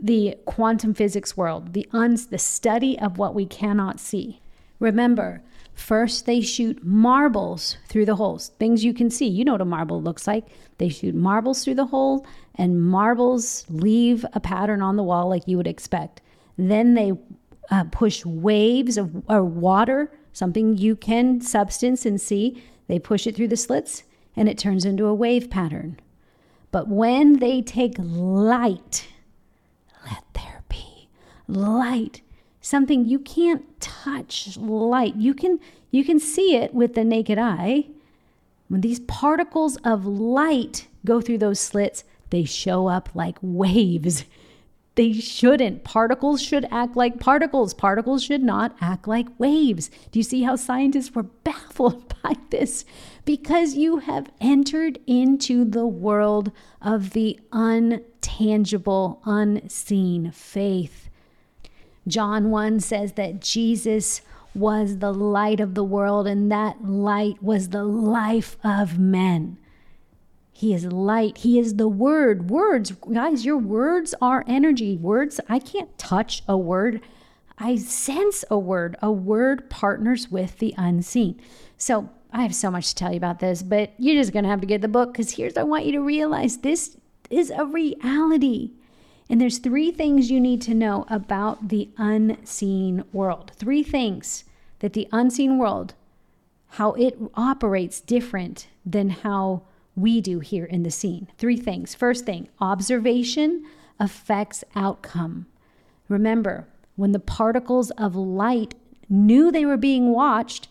the 0.01 0.37
quantum 0.45 0.95
physics 0.95 1.37
world, 1.37 1.73
the 1.73 1.89
uns 1.93 2.27
the 2.27 2.39
study 2.39 2.99
of 2.99 3.19
what 3.19 3.35
we 3.35 3.47
cannot 3.47 3.99
see. 3.99 4.41
Remember, 4.79 5.43
First, 5.77 6.25
they 6.25 6.41
shoot 6.41 6.83
marbles 6.83 7.77
through 7.87 8.07
the 8.07 8.17
holes, 8.17 8.49
things 8.59 8.83
you 8.83 8.95
can 8.95 9.11
see. 9.11 9.27
You 9.29 9.45
know 9.45 9.53
what 9.53 9.61
a 9.61 9.67
marble 9.67 10.01
looks 10.01 10.27
like. 10.27 10.47
They 10.79 10.89
shoot 10.89 11.15
marbles 11.15 11.63
through 11.63 11.75
the 11.75 11.85
hole, 11.85 12.27
and 12.57 12.83
marbles 12.83 13.65
leave 13.69 14.25
a 14.33 14.41
pattern 14.41 14.83
on 14.83 14.97
the 14.97 15.03
wall 15.03 15.29
like 15.29 15.47
you 15.47 15.57
would 15.57 15.67
expect. 15.67 16.21
Then 16.57 16.95
they 16.95 17.13
uh, 17.71 17.85
push 17.91 18.25
waves 18.25 18.97
of 18.97 19.23
or 19.29 19.45
water, 19.45 20.11
something 20.33 20.77
you 20.77 20.97
can 20.97 21.41
substance 21.41 22.07
and 22.07 22.21
see. 22.21 22.63
They 22.89 22.99
push 22.99 23.27
it 23.27 23.37
through 23.37 23.49
the 23.49 23.57
slits, 23.57 24.05
and 24.37 24.49
it 24.49 24.59
turns 24.59 24.85
into 24.85 25.07
a 25.07 25.15
wave 25.15 25.51
pattern. 25.51 25.99
But 26.71 26.89
when 26.89 27.39
they 27.39 27.63
take 27.63 27.95
light, 27.99 29.07
let 30.05 30.25
there 30.35 30.63
be 30.69 31.09
light. 31.49 32.23
Something 32.61 33.05
you 33.05 33.19
can't 33.19 33.81
touch, 33.81 34.57
light. 34.57 35.17
You 35.17 35.35
can 35.35 35.61
you 35.91 36.05
can 36.05 36.19
see 36.19 36.57
it 36.57 36.75
with 36.75 36.95
the 36.95 37.05
naked 37.05 37.39
eye. 37.39 37.87
When 38.69 38.81
these 38.81 39.01
particles 39.01 39.77
of 39.85 40.07
light 40.07 40.89
go 41.05 41.21
through 41.21 41.39
those 41.39 41.61
slits, 41.61 42.05
they 42.31 42.45
show 42.45 42.89
up 42.89 43.11
like 43.15 43.39
waves. 43.41 44.25
They 44.97 45.13
shouldn't. 45.13 45.85
Particles 45.85 46.41
should 46.41 46.67
act 46.71 46.97
like 46.97 47.21
particles. 47.21 47.75
Particles 47.75 48.25
should 48.25 48.43
not 48.43 48.75
act 48.81 49.07
like 49.07 49.39
waves. 49.39 49.91
Do 50.11 50.19
you 50.19 50.23
see 50.23 50.43
how 50.43 50.57
scientists 50.57 51.15
were 51.15 51.23
baffled 51.45 52.15
by 52.23 52.35
this? 52.51 52.87
Because 53.27 53.75
you 53.75 53.99
have 53.99 54.33
entered 54.41 54.99
into 55.07 55.65
the 55.67 55.87
world 55.87 56.51
of 56.81 57.11
the 57.11 57.39
untangible, 57.53 59.19
unseen 59.27 60.31
faith. 60.31 61.11
John 62.09 62.51
1 62.51 62.81
says 62.81 63.13
that 63.13 63.41
Jesus 63.41 64.23
was 64.55 64.99
the 64.99 65.13
light 65.13 65.61
of 65.61 65.75
the 65.75 65.85
world, 65.85 66.27
and 66.27 66.51
that 66.51 66.83
light 66.83 67.43
was 67.43 67.69
the 67.69 67.85
life 67.85 68.57
of 68.65 68.99
men. 68.99 69.59
He 70.57 70.73
is 70.73 70.87
light. 70.87 71.37
He 71.37 71.59
is 71.59 71.75
the 71.75 71.87
word. 71.87 72.49
Words, 72.49 72.93
guys, 73.13 73.45
your 73.45 73.59
words 73.59 74.15
are 74.23 74.43
energy. 74.47 74.97
Words, 74.97 75.39
I 75.51 75.59
can't 75.59 75.99
touch 75.99 76.43
a 76.49 76.57
word. 76.57 77.03
I 77.59 77.77
sense 77.77 78.43
a 78.51 78.59
word. 78.59 78.97
A 79.03 79.13
word 79.13 79.69
partners 79.69 80.31
with 80.31 80.59
the 80.59 80.73
unseen. 80.79 81.39
So 81.77 82.09
I 82.33 82.41
have 82.41 82.55
so 82.55 82.71
much 82.71 82.89
to 82.89 82.95
tell 82.95 83.11
you 83.11 83.19
about 83.19 83.39
this, 83.39 83.63
but 83.63 83.93
you're 83.99 84.15
just 84.15 84.33
going 84.33 84.45
to 84.45 84.49
have 84.49 84.63
to 84.63 84.67
get 84.67 84.81
the 84.81 84.89
book 84.89 85.13
because 85.13 85.33
here's 85.33 85.59
I 85.59 85.63
want 85.63 85.85
you 85.85 85.93
to 85.93 86.01
realize 86.01 86.57
this 86.57 86.97
is 87.29 87.51
a 87.51 87.67
reality. 87.67 88.71
And 89.29 89.39
there's 89.39 89.59
three 89.59 89.91
things 89.91 90.31
you 90.31 90.41
need 90.41 90.63
to 90.63 90.73
know 90.73 91.05
about 91.11 91.69
the 91.69 91.91
unseen 91.99 93.05
world. 93.13 93.53
Three 93.57 93.83
things 93.83 94.45
that 94.79 94.95
the 94.95 95.07
unseen 95.13 95.59
world, 95.59 95.93
how 96.69 96.93
it 96.93 97.19
operates 97.35 98.01
different 98.01 98.69
than 98.87 99.11
how 99.11 99.65
we 99.97 100.21
do 100.21 100.41
here 100.41 100.65
in 100.65 100.83
the 100.83 100.91
seen. 100.91 101.29
Three 101.39 101.57
things. 101.57 101.95
First 101.95 102.25
thing, 102.25 102.49
observation 102.61 103.65
affects 103.99 104.63
outcome. 104.75 105.47
Remember, 106.09 106.69
when 106.97 107.13
the 107.13 107.19
particles 107.19 107.91
of 107.93 108.15
light 108.15 108.75
knew 109.09 109.51
they 109.51 109.65
were 109.65 109.77
being 109.77 110.13
watched, 110.13 110.69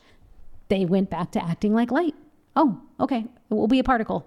they 0.70 0.86
went 0.86 1.10
back 1.10 1.32
to 1.32 1.44
acting 1.44 1.74
like 1.74 1.92
light. 1.92 2.16
Oh, 2.56 2.82
okay, 3.00 3.20
it 3.20 3.54
will 3.54 3.68
be 3.68 3.80
a 3.80 3.84
particle. 3.84 4.26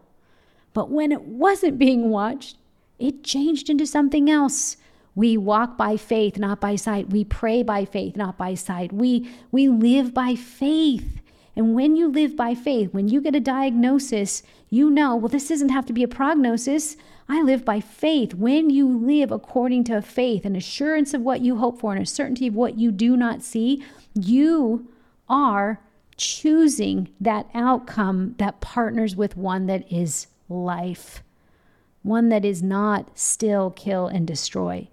But 0.74 0.90
when 0.90 1.12
it 1.12 1.22
wasn't 1.22 1.78
being 1.78 2.10
watched, 2.10 2.56
it 2.98 3.24
changed 3.24 3.70
into 3.70 3.86
something 3.86 4.28
else. 4.28 4.76
We 5.14 5.36
walk 5.36 5.76
by 5.76 5.96
faith, 5.96 6.38
not 6.38 6.60
by 6.60 6.76
sight. 6.76 7.10
We 7.10 7.24
pray 7.24 7.62
by 7.62 7.84
faith, 7.84 8.16
not 8.16 8.36
by 8.36 8.54
sight. 8.54 8.92
We, 8.92 9.28
we 9.50 9.68
live 9.68 10.12
by 10.12 10.34
faith. 10.34 11.20
And 11.58 11.74
when 11.74 11.96
you 11.96 12.06
live 12.06 12.36
by 12.36 12.54
faith, 12.54 12.94
when 12.94 13.08
you 13.08 13.20
get 13.20 13.34
a 13.34 13.40
diagnosis, 13.40 14.44
you 14.70 14.88
know, 14.88 15.16
well, 15.16 15.28
this 15.28 15.48
doesn't 15.48 15.70
have 15.70 15.86
to 15.86 15.92
be 15.92 16.04
a 16.04 16.08
prognosis. 16.08 16.96
I 17.28 17.42
live 17.42 17.64
by 17.64 17.80
faith. 17.80 18.32
When 18.32 18.70
you 18.70 18.86
live 18.88 19.32
according 19.32 19.82
to 19.84 20.00
faith, 20.00 20.44
an 20.44 20.54
assurance 20.54 21.14
of 21.14 21.22
what 21.22 21.40
you 21.40 21.56
hope 21.56 21.80
for, 21.80 21.92
and 21.92 22.00
a 22.00 22.06
certainty 22.06 22.46
of 22.46 22.54
what 22.54 22.78
you 22.78 22.92
do 22.92 23.16
not 23.16 23.42
see, 23.42 23.84
you 24.14 24.86
are 25.28 25.80
choosing 26.16 27.08
that 27.20 27.48
outcome 27.54 28.36
that 28.38 28.60
partners 28.60 29.16
with 29.16 29.36
one 29.36 29.66
that 29.66 29.90
is 29.92 30.28
life, 30.48 31.24
one 32.02 32.28
that 32.28 32.44
is 32.44 32.62
not 32.62 33.18
still, 33.18 33.72
kill, 33.72 34.06
and 34.06 34.28
destroy. 34.28 34.86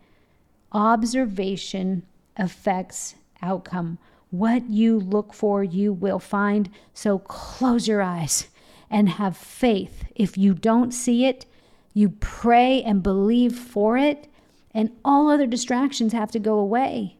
Observation 0.71 2.01
affects 2.37 3.13
outcome. 3.43 3.99
What 4.31 4.69
you 4.69 4.99
look 4.99 5.33
for, 5.33 5.63
you 5.63 5.93
will 5.93 6.19
find. 6.19 6.69
So 6.93 7.19
close 7.19 7.87
your 7.87 8.01
eyes 8.01 8.47
and 8.89 9.09
have 9.09 9.37
faith. 9.37 10.05
If 10.15 10.37
you 10.37 10.53
don't 10.53 10.91
see 10.91 11.25
it, 11.25 11.45
you 11.93 12.09
pray 12.09 12.83
and 12.83 13.01
believe 13.01 13.57
for 13.57 13.97
it, 13.97 14.27
and 14.73 14.91
all 15.05 15.29
other 15.29 15.47
distractions 15.47 16.11
have 16.11 16.31
to 16.31 16.39
go 16.39 16.59
away. 16.59 17.15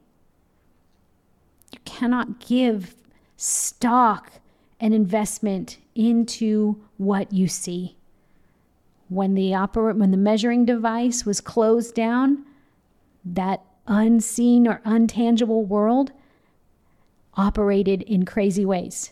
You 1.71 1.79
cannot 1.85 2.39
give 2.39 2.95
stock 3.37 4.31
and 4.79 4.93
investment 4.93 5.77
into 5.95 6.83
what 6.97 7.31
you 7.31 7.47
see. 7.47 7.95
When 9.07 9.35
the 9.35 9.53
opera, 9.53 9.93
when 9.93 10.11
the 10.11 10.17
measuring 10.17 10.65
device 10.65 11.25
was 11.25 11.39
closed 11.39 11.95
down, 11.95 12.43
that 13.23 13.63
unseen 13.87 14.67
or 14.67 14.81
untangible 14.85 15.65
world 15.65 16.11
operated 17.37 18.01
in 18.03 18.25
crazy 18.25 18.65
ways. 18.65 19.11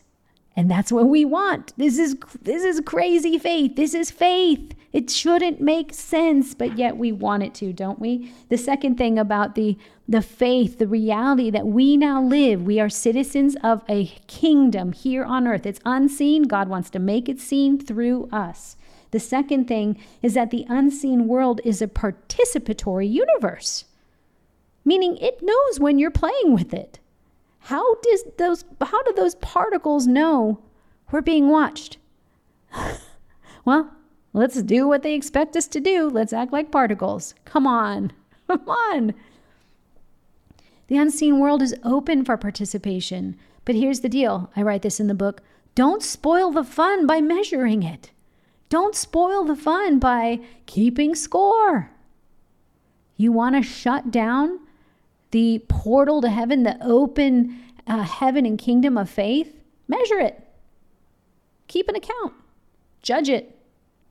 And 0.56 0.70
that's 0.70 0.92
what 0.92 1.10
we 1.10 1.26
want. 1.26 1.74
This 1.78 1.98
is 1.98 2.16
this 2.42 2.64
is 2.64 2.80
crazy 2.82 3.40
faith. 3.40 3.76
This 3.76 3.94
is 3.94 4.12
faith. 4.12 4.74
It 4.92 5.10
shouldn't 5.10 5.60
make 5.60 5.92
sense, 5.94 6.54
but 6.54 6.78
yet 6.78 6.98
we 6.98 7.12
want 7.12 7.42
it 7.42 7.56
to, 7.56 7.74
don't 7.74 8.00
we? 8.00 8.32
The 8.50 8.60
second 8.60 8.98
thing 8.98 9.18
about 9.18 9.56
the 9.56 9.78
the 10.08 10.22
faith, 10.22 10.78
the 10.78 10.88
reality 10.88 11.50
that 11.50 11.66
we 11.66 11.98
now 11.98 12.22
live, 12.22 12.62
we 12.64 12.80
are 12.80 12.90
citizens 12.90 13.56
of 13.64 13.84
a 13.90 14.08
kingdom 14.28 14.92
here 14.92 15.24
on 15.24 15.48
earth. 15.48 15.66
It's 15.66 15.80
unseen. 15.86 16.44
God 16.44 16.70
wants 16.70 16.92
to 16.92 17.00
make 17.00 17.28
it 17.28 17.40
seen 17.40 17.80
through 17.80 18.30
us. 18.32 18.76
The 19.10 19.20
second 19.20 19.68
thing 19.68 19.98
is 20.22 20.34
that 20.36 20.52
the 20.52 20.66
unseen 20.70 21.28
world 21.28 21.62
is 21.64 21.82
a 21.82 21.88
participatory 21.88 23.10
universe, 23.12 23.86
meaning 24.86 25.18
it 25.18 25.42
knows 25.42 25.80
when 25.80 25.98
you're 25.98 26.12
playing 26.12 26.54
with 26.54 26.74
it. 26.74 27.00
How 27.64 27.96
does 27.96 28.26
those 28.38 28.66
how 28.82 29.02
do 29.04 29.14
those 29.16 29.36
particles 29.36 30.06
know 30.06 30.60
we're 31.12 31.22
being 31.22 31.48
watched? 31.50 31.98
well, 33.66 33.90
let's 34.34 34.62
do 34.64 34.86
what 34.88 35.02
they 35.02 35.14
expect 35.14 35.56
us 35.56 35.68
to 35.70 35.80
do. 35.80 36.10
Let's 36.10 36.34
act 36.34 36.52
like 36.52 36.72
particles. 36.72 37.34
Come 37.46 37.66
on. 37.66 38.12
Come 38.48 38.68
on. 38.68 39.14
The 40.88 40.98
unseen 40.98 41.40
world 41.40 41.62
is 41.62 41.76
open 41.84 42.26
for 42.26 42.36
participation. 42.36 43.38
But 43.64 43.76
here's 43.76 44.02
the 44.02 44.10
deal. 44.10 44.52
I 44.58 44.62
write 44.62 44.82
this 44.82 45.00
in 45.00 45.08
the 45.08 45.14
book. 45.14 45.42
Don't 45.74 46.04
spoil 46.04 46.52
the 46.52 46.66
fun 46.66 47.08
by 47.08 47.22
measuring 47.22 47.82
it. 47.82 48.12
Don't 48.68 48.96
spoil 48.96 49.46
the 49.46 49.56
fun 49.56 50.00
by 50.00 50.42
keeping 50.66 51.16
score. 51.16 51.92
You 53.16 53.32
want 53.32 53.56
to 53.56 53.62
shut 53.62 54.12
down 54.12 54.60
the 55.34 55.66
portal 55.68 56.22
to 56.22 56.30
heaven, 56.30 56.62
the 56.62 56.78
open 56.80 57.60
uh, 57.88 58.04
heaven 58.04 58.46
and 58.46 58.60
kingdom 58.60 59.00
of 59.00 59.10
faith, 59.10 59.60
measure 59.88 60.20
it. 60.20 60.40
Keep 61.68 61.90
an 61.90 61.96
account. 61.96 62.34
Judge 63.02 63.30
it. 63.30 63.58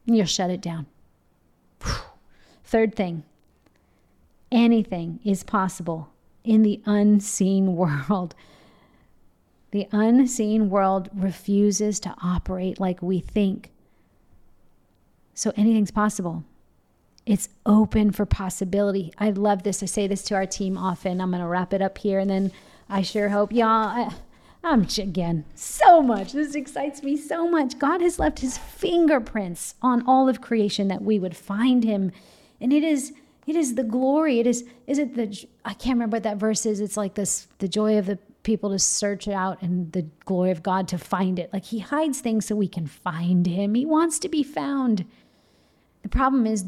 And 0.06 0.16
you'll 0.16 0.26
shut 0.26 0.50
it 0.50 0.60
down. 0.60 0.86
Whew. 1.82 1.94
Third 2.64 2.94
thing 2.96 3.22
anything 4.50 5.20
is 5.24 5.44
possible 5.44 6.10
in 6.44 6.62
the 6.62 6.82
unseen 6.84 7.76
world. 7.76 8.34
The 9.70 9.88
unseen 9.92 10.70
world 10.70 11.08
refuses 11.14 12.00
to 12.00 12.14
operate 12.22 12.80
like 12.80 13.00
we 13.00 13.20
think. 13.20 13.70
So 15.34 15.52
anything's 15.56 15.92
possible. 15.92 16.44
It's 17.24 17.48
open 17.64 18.10
for 18.10 18.26
possibility. 18.26 19.12
I 19.18 19.30
love 19.30 19.62
this. 19.62 19.82
I 19.82 19.86
say 19.86 20.06
this 20.06 20.22
to 20.24 20.34
our 20.34 20.46
team 20.46 20.76
often. 20.76 21.20
I'm 21.20 21.30
going 21.30 21.42
to 21.42 21.48
wrap 21.48 21.72
it 21.72 21.80
up 21.80 21.98
here 21.98 22.18
and 22.18 22.30
then 22.30 22.52
I 22.88 23.02
sure 23.02 23.28
hope 23.28 23.52
y'all. 23.52 23.68
I, 23.68 24.12
I'm 24.64 24.86
again 24.98 25.44
so 25.54 26.02
much. 26.02 26.32
This 26.32 26.54
excites 26.54 27.02
me 27.02 27.16
so 27.16 27.48
much. 27.48 27.78
God 27.78 28.00
has 28.00 28.18
left 28.18 28.40
his 28.40 28.58
fingerprints 28.58 29.74
on 29.82 30.06
all 30.06 30.28
of 30.28 30.40
creation 30.40 30.88
that 30.88 31.02
we 31.02 31.18
would 31.18 31.36
find 31.36 31.84
him. 31.84 32.12
And 32.60 32.72
it 32.72 32.84
is 32.84 33.12
it 33.44 33.56
is 33.56 33.74
the 33.74 33.82
glory. 33.82 34.38
It 34.38 34.46
is 34.46 34.64
is 34.86 34.98
it 34.98 35.14
the 35.14 35.46
I 35.64 35.74
can't 35.74 35.96
remember 35.96 36.16
what 36.16 36.22
that 36.24 36.36
verse 36.36 36.64
is. 36.64 36.80
It's 36.80 36.96
like 36.96 37.14
this 37.14 37.48
the 37.58 37.68
joy 37.68 37.98
of 37.98 38.06
the 38.06 38.18
people 38.44 38.70
to 38.70 38.78
search 38.78 39.26
it 39.26 39.34
out 39.34 39.62
and 39.62 39.90
the 39.92 40.02
glory 40.24 40.50
of 40.50 40.62
God 40.62 40.86
to 40.88 40.98
find 40.98 41.38
it. 41.38 41.52
Like 41.52 41.64
he 41.64 41.80
hides 41.80 42.20
things 42.20 42.46
so 42.46 42.54
we 42.54 42.68
can 42.68 42.86
find 42.86 43.46
him. 43.46 43.74
He 43.74 43.86
wants 43.86 44.18
to 44.20 44.28
be 44.28 44.42
found. 44.42 45.04
The 46.02 46.08
problem 46.08 46.46
is 46.46 46.64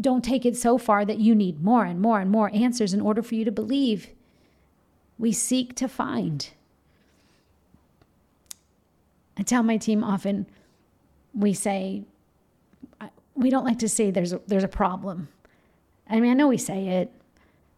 don't 0.00 0.24
take 0.24 0.46
it 0.46 0.56
so 0.56 0.78
far 0.78 1.04
that 1.04 1.18
you 1.18 1.34
need 1.34 1.62
more 1.62 1.84
and 1.84 2.00
more 2.00 2.20
and 2.20 2.30
more 2.30 2.50
answers 2.54 2.94
in 2.94 3.00
order 3.00 3.22
for 3.22 3.34
you 3.34 3.44
to 3.44 3.52
believe. 3.52 4.08
We 5.18 5.32
seek 5.32 5.74
to 5.76 5.88
find. 5.88 6.48
I 9.36 9.42
tell 9.42 9.62
my 9.62 9.76
team 9.76 10.02
often, 10.02 10.46
we 11.34 11.52
say, 11.52 12.04
we 13.34 13.50
don't 13.50 13.64
like 13.64 13.78
to 13.80 13.88
say 13.88 14.10
there's 14.10 14.32
a, 14.32 14.40
there's 14.46 14.64
a 14.64 14.68
problem. 14.68 15.28
I 16.08 16.20
mean, 16.20 16.30
I 16.30 16.34
know 16.34 16.48
we 16.48 16.58
say 16.58 16.88
it, 16.88 17.12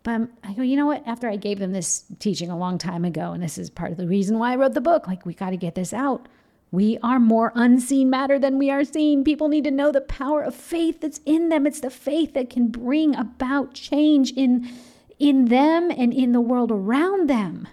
but 0.02 0.28
I 0.42 0.54
go, 0.54 0.62
you 0.62 0.76
know 0.76 0.86
what? 0.86 1.06
After 1.06 1.28
I 1.28 1.36
gave 1.36 1.58
them 1.58 1.72
this 1.72 2.04
teaching 2.18 2.50
a 2.50 2.58
long 2.58 2.78
time 2.78 3.04
ago, 3.04 3.32
and 3.32 3.42
this 3.42 3.58
is 3.58 3.70
part 3.70 3.92
of 3.92 3.98
the 3.98 4.08
reason 4.08 4.38
why 4.38 4.52
I 4.52 4.56
wrote 4.56 4.74
the 4.74 4.80
book, 4.80 5.06
like, 5.06 5.24
we 5.24 5.34
got 5.34 5.50
to 5.50 5.56
get 5.56 5.74
this 5.74 5.92
out. 5.92 6.26
We 6.72 6.98
are 7.02 7.20
more 7.20 7.52
unseen 7.54 8.08
matter 8.08 8.38
than 8.38 8.58
we 8.58 8.70
are 8.70 8.82
seen. 8.82 9.24
People 9.24 9.48
need 9.48 9.64
to 9.64 9.70
know 9.70 9.92
the 9.92 10.00
power 10.00 10.40
of 10.42 10.54
faith 10.54 11.02
that's 11.02 11.20
in 11.26 11.50
them. 11.50 11.66
It's 11.66 11.80
the 11.80 11.90
faith 11.90 12.32
that 12.32 12.48
can 12.48 12.68
bring 12.68 13.14
about 13.14 13.74
change 13.74 14.32
in, 14.32 14.70
in 15.18 15.44
them 15.44 15.90
and 15.90 16.14
in 16.14 16.32
the 16.32 16.40
world 16.40 16.72
around 16.72 17.28
them. 17.28 17.68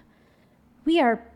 We 0.84 1.00
are 1.00 1.26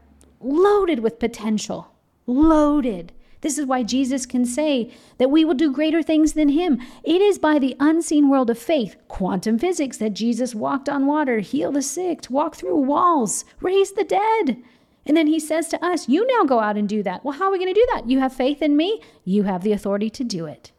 loaded 0.40 0.98
with 0.98 1.18
potential, 1.18 1.90
loaded. 2.26 3.14
This 3.40 3.56
is 3.56 3.64
why 3.64 3.82
Jesus 3.82 4.26
can 4.26 4.44
say 4.44 4.90
that 5.16 5.30
we 5.30 5.42
will 5.42 5.54
do 5.54 5.72
greater 5.72 6.02
things 6.02 6.34
than 6.34 6.50
him. 6.50 6.82
It 7.02 7.22
is 7.22 7.38
by 7.38 7.58
the 7.58 7.76
unseen 7.80 8.28
world 8.28 8.50
of 8.50 8.58
faith, 8.58 8.96
quantum 9.08 9.58
physics, 9.58 9.96
that 9.98 10.12
Jesus 10.12 10.54
walked 10.54 10.88
on 10.88 11.06
water, 11.06 11.38
healed 11.38 11.76
the 11.76 11.82
sick, 11.82 12.26
walked 12.28 12.56
through 12.56 12.76
walls, 12.76 13.46
raised 13.60 13.96
the 13.96 14.04
dead. 14.04 14.62
And 15.06 15.16
then 15.16 15.26
he 15.26 15.38
says 15.38 15.68
to 15.68 15.84
us, 15.84 16.08
You 16.08 16.26
now 16.38 16.44
go 16.44 16.60
out 16.60 16.76
and 16.76 16.88
do 16.88 17.02
that. 17.02 17.24
Well, 17.24 17.38
how 17.38 17.46
are 17.46 17.52
we 17.52 17.58
going 17.58 17.72
to 17.72 17.80
do 17.80 17.86
that? 17.92 18.08
You 18.08 18.20
have 18.20 18.32
faith 18.32 18.62
in 18.62 18.76
me, 18.76 19.00
you 19.24 19.44
have 19.44 19.62
the 19.62 19.72
authority 19.72 20.10
to 20.10 20.24
do 20.24 20.46
it. 20.46 20.72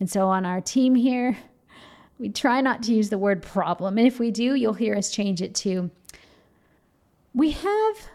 And 0.00 0.10
so 0.10 0.28
on 0.28 0.46
our 0.46 0.60
team 0.60 0.94
here, 0.94 1.38
we 2.18 2.28
try 2.28 2.60
not 2.60 2.82
to 2.84 2.92
use 2.92 3.10
the 3.10 3.18
word 3.18 3.42
problem. 3.42 3.98
And 3.98 4.06
if 4.06 4.18
we 4.18 4.30
do, 4.30 4.54
you'll 4.54 4.74
hear 4.74 4.96
us 4.96 5.10
change 5.10 5.42
it 5.42 5.54
to 5.56 5.90
we 7.34 7.50
have 7.52 8.08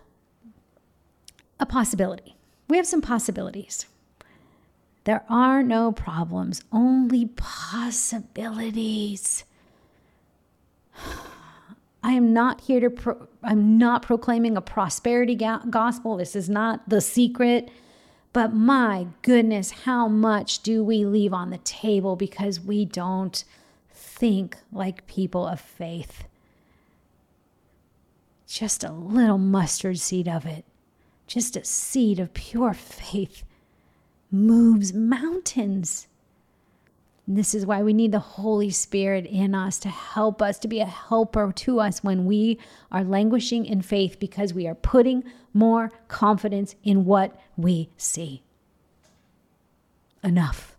a 1.60 1.66
possibility. 1.66 2.36
We 2.68 2.78
have 2.78 2.88
some 2.88 3.02
possibilities. 3.02 3.86
There 5.06 5.24
are 5.30 5.64
no 5.64 5.92
problems, 5.92 6.64
only 6.72 7.26
possibilities. 7.26 9.44
I 12.04 12.12
am 12.12 12.34
not 12.34 12.62
here 12.62 12.82
to, 12.82 12.90
pro- 12.90 13.28
I'm 13.42 13.78
not 13.78 14.02
proclaiming 14.02 14.58
a 14.58 14.62
prosperity 14.62 15.36
ga- 15.36 15.62
gospel. 15.70 16.18
This 16.18 16.36
is 16.36 16.50
not 16.50 16.88
the 16.90 17.00
secret. 17.00 17.70
But 18.34 18.54
my 18.54 19.08
goodness, 19.22 19.72
how 19.72 20.08
much 20.08 20.64
do 20.64 20.84
we 20.84 21.06
leave 21.06 21.34
on 21.34 21.52
the 21.52 21.60
table 21.60 22.16
because 22.16 22.60
we 22.60 22.84
don't 22.84 23.44
think 23.92 24.58
like 24.72 25.08
people 25.08 25.48
of 25.48 25.62
faith? 25.62 26.26
Just 28.48 28.84
a 28.84 28.92
little 28.92 29.38
mustard 29.38 30.00
seed 30.00 30.28
of 30.28 30.46
it, 30.46 30.66
just 31.26 31.56
a 31.56 31.64
seed 31.64 32.20
of 32.20 32.34
pure 32.34 32.74
faith 32.74 33.44
moves 34.30 34.94
mountains. 34.94 36.08
And 37.26 37.38
this 37.38 37.56
is 37.56 37.66
why 37.66 37.82
we 37.84 37.94
need 37.94 38.12
the 38.12 38.20
Holy 38.20 38.70
Spirit 38.70 39.26
in 39.26 39.56
us 39.56 39.80
to 39.80 39.90
help 39.90 40.42
us, 40.42 40.60
to 40.60 40.68
be 40.68 40.82
a 40.82 40.86
helper 40.86 41.54
to 41.54 41.80
us 41.80 42.04
when 42.04 42.26
we 42.26 42.60
are 42.92 43.04
languishing 43.04 43.66
in 43.66 43.82
faith 43.82 44.20
because 44.20 44.54
we 44.54 44.68
are 44.68 44.76
putting 44.76 45.24
more 45.54 45.92
confidence 46.10 46.76
in 46.84 47.06
what 47.06 47.40
we 47.56 47.90
see. 47.96 48.44
Enough. 50.22 50.76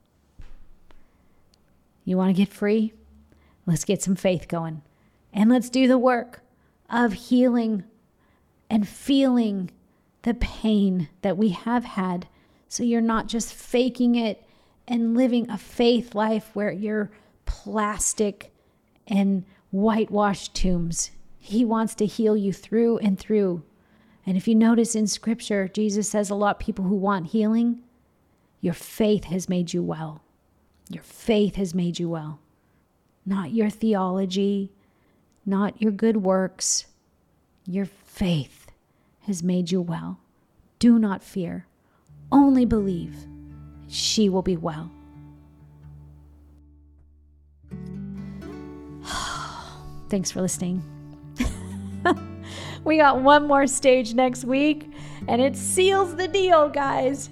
You 2.04 2.18
want 2.18 2.28
to 2.28 2.42
get 2.42 2.52
free? 2.52 2.92
Let's 3.64 3.84
get 3.84 4.02
some 4.02 4.16
faith 4.16 4.46
going. 4.46 4.82
And 5.32 5.48
let's 5.50 5.70
do 5.70 5.88
the 5.88 5.98
work 5.98 6.42
of 6.90 7.14
healing 7.14 7.84
and 8.68 8.86
feeling 8.86 9.70
the 10.22 10.34
pain 10.34 11.08
that 11.22 11.38
we 11.38 11.50
have 11.50 11.84
had. 11.84 12.26
So 12.68 12.82
you're 12.82 13.00
not 13.00 13.28
just 13.28 13.54
faking 13.54 14.14
it 14.14 14.46
and 14.86 15.16
living 15.16 15.50
a 15.50 15.58
faith 15.58 16.14
life 16.14 16.50
where 16.54 16.72
you're 16.72 17.10
plastic 17.46 18.52
and 19.06 19.44
whitewashed 19.70 20.54
tombs. 20.54 21.10
He 21.38 21.64
wants 21.64 21.94
to 21.96 22.06
heal 22.06 22.36
you 22.36 22.52
through 22.52 22.98
and 22.98 23.18
through. 23.18 23.62
And 24.26 24.36
if 24.36 24.48
you 24.48 24.54
notice 24.54 24.94
in 24.94 25.06
scripture, 25.06 25.68
Jesus 25.68 26.08
says 26.08 26.30
a 26.30 26.34
lot 26.34 26.58
people 26.58 26.84
who 26.86 26.96
want 26.96 27.28
healing, 27.28 27.82
your 28.60 28.74
faith 28.74 29.24
has 29.24 29.48
made 29.48 29.74
you 29.74 29.82
well. 29.82 30.22
Your 30.88 31.02
faith 31.02 31.56
has 31.56 31.74
made 31.74 31.98
you 31.98 32.08
well. 32.08 32.40
Not 33.26 33.52
your 33.52 33.70
theology, 33.70 34.72
not 35.44 35.80
your 35.80 35.92
good 35.92 36.18
works. 36.18 36.86
Your 37.66 37.86
faith 37.86 38.70
has 39.22 39.42
made 39.42 39.70
you 39.70 39.80
well. 39.80 40.20
Do 40.78 40.98
not 40.98 41.22
fear, 41.22 41.66
only 42.30 42.64
believe 42.64 43.26
she 43.94 44.28
will 44.28 44.42
be 44.42 44.56
well. 44.56 44.90
Thanks 50.08 50.32
for 50.32 50.40
listening. 50.40 50.82
we 52.84 52.96
got 52.96 53.20
one 53.20 53.46
more 53.46 53.68
stage 53.68 54.12
next 54.14 54.44
week, 54.44 54.92
and 55.28 55.40
it 55.40 55.56
seals 55.56 56.16
the 56.16 56.26
deal, 56.26 56.68
guys. 56.68 57.30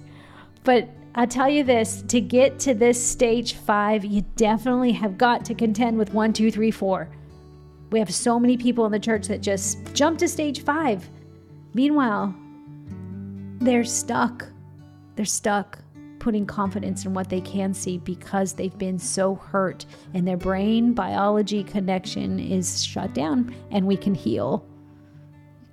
But 0.63 0.87
I'll 1.15 1.27
tell 1.27 1.49
you 1.49 1.65
this 1.65 2.01
to 2.03 2.21
get 2.21 2.59
to 2.59 2.73
this 2.73 3.05
stage 3.05 3.55
five, 3.55 4.05
you 4.05 4.21
definitely 4.37 4.93
have 4.93 5.17
got 5.17 5.43
to 5.45 5.53
contend 5.53 5.97
with 5.97 6.13
one, 6.13 6.31
two, 6.31 6.49
three, 6.49 6.71
four. 6.71 7.09
We 7.91 7.99
have 7.99 8.13
so 8.13 8.39
many 8.39 8.55
people 8.55 8.85
in 8.85 8.91
the 8.93 8.99
church 8.99 9.27
that 9.27 9.41
just 9.41 9.93
jump 9.93 10.17
to 10.19 10.29
stage 10.29 10.63
five. 10.63 11.07
Meanwhile, 11.73 12.33
they're 13.59 13.83
stuck. 13.83 14.47
They're 15.15 15.25
stuck 15.25 15.82
putting 16.23 16.45
confidence 16.45 17.05
in 17.05 17.13
what 17.13 17.27
they 17.27 17.41
can 17.41 17.73
see 17.73 17.97
because 17.97 18.53
they've 18.53 18.77
been 18.77 18.97
so 18.97 19.35
hurt 19.35 19.85
and 20.13 20.25
their 20.25 20.37
brain 20.37 20.93
biology 20.93 21.65
connection 21.65 22.39
is 22.39 22.85
shut 22.85 23.13
down 23.13 23.53
and 23.71 23.85
we 23.85 23.97
can 23.97 24.15
heal. 24.15 24.65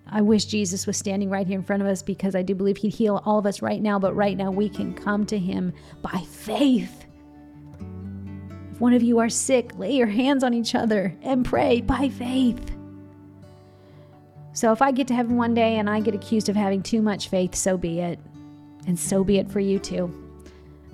I 0.08 0.20
wish 0.22 0.46
Jesus 0.46 0.88
was 0.88 0.96
standing 0.96 1.30
right 1.30 1.46
here 1.46 1.56
in 1.56 1.64
front 1.64 1.82
of 1.82 1.88
us 1.88 2.02
because 2.02 2.34
I 2.34 2.42
do 2.42 2.56
believe 2.56 2.78
he'd 2.78 2.92
heal 2.92 3.22
all 3.24 3.38
of 3.38 3.46
us 3.46 3.62
right 3.62 3.80
now, 3.80 4.00
but 4.00 4.16
right 4.16 4.36
now 4.36 4.50
we 4.50 4.68
can 4.68 4.92
come 4.92 5.24
to 5.26 5.38
him 5.38 5.72
by 6.02 6.18
faith. 6.28 7.06
If 8.72 8.80
one 8.80 8.92
of 8.92 9.04
you 9.04 9.20
are 9.20 9.28
sick, 9.28 9.78
lay 9.78 9.92
your 9.92 10.08
hands 10.08 10.42
on 10.42 10.52
each 10.52 10.74
other 10.74 11.16
and 11.22 11.44
pray 11.44 11.80
by 11.80 12.08
faith. 12.08 12.72
So 14.52 14.72
if 14.72 14.82
I 14.82 14.90
get 14.90 15.06
to 15.08 15.14
heaven 15.14 15.36
one 15.36 15.54
day 15.54 15.76
and 15.76 15.88
I 15.88 16.00
get 16.00 16.16
accused 16.16 16.48
of 16.48 16.56
having 16.56 16.82
too 16.82 17.02
much 17.02 17.28
faith, 17.28 17.54
so 17.54 17.78
be 17.78 18.00
it. 18.00 18.18
And 18.88 18.98
so 18.98 19.22
be 19.22 19.38
it 19.38 19.48
for 19.48 19.60
you 19.60 19.78
too. 19.78 20.29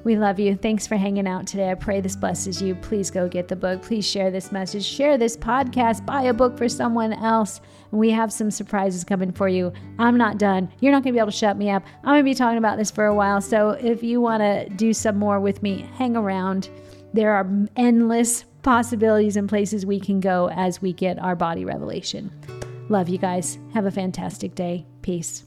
We 0.07 0.17
love 0.17 0.39
you. 0.39 0.55
Thanks 0.55 0.87
for 0.87 0.97
hanging 0.97 1.27
out 1.27 1.49
today. 1.49 1.69
I 1.69 1.75
pray 1.75 2.01
this 2.01 2.15
blesses 2.15 2.63
you. 2.63 2.77
Please 2.77 3.11
go 3.11 3.27
get 3.29 3.49
the 3.49 3.57
book. 3.57 3.83
Please 3.83 4.09
share 4.09 4.31
this 4.31 4.53
message. 4.53 4.85
Share 4.85 5.19
this 5.19 5.37
podcast. 5.37 6.07
Buy 6.07 6.23
a 6.23 6.33
book 6.33 6.57
for 6.57 6.69
someone 6.69 7.13
else. 7.13 7.61
We 7.91 8.11
have 8.11 8.33
some 8.33 8.53
surprises 8.53 9.03
coming 9.03 9.33
for 9.33 9.49
you. 9.49 9.73
I'm 9.99 10.17
not 10.17 10.39
done. 10.39 10.73
You're 10.79 10.93
not 10.93 11.03
going 11.03 11.13
to 11.13 11.17
be 11.17 11.19
able 11.19 11.33
to 11.33 11.37
shut 11.37 11.57
me 11.57 11.71
up. 11.71 11.83
I'm 12.05 12.11
going 12.13 12.21
to 12.21 12.23
be 12.23 12.35
talking 12.35 12.59
about 12.59 12.79
this 12.79 12.89
for 12.89 13.07
a 13.07 13.15
while. 13.17 13.41
So 13.41 13.71
if 13.71 14.05
you 14.05 14.21
want 14.21 14.43
to 14.43 14.69
do 14.77 14.93
some 14.93 15.17
more 15.17 15.41
with 15.41 15.61
me, 15.65 15.91
hang 15.95 16.17
around. 16.17 16.71
There 17.13 17.33
are 17.33 17.51
endless 17.75 18.45
possibilities 18.63 19.37
and 19.37 19.49
places 19.49 19.85
we 19.85 19.99
can 19.99 20.21
go 20.21 20.51
as 20.51 20.81
we 20.81 20.93
get 20.93 21.19
our 21.19 21.35
body 21.35 21.65
revelation. 21.65 22.31
Love 22.89 23.09
you 23.09 23.19
guys. 23.19 23.59
Have 23.75 23.87
a 23.87 23.91
fantastic 23.91 24.55
day. 24.55 24.87
Peace. 25.03 25.43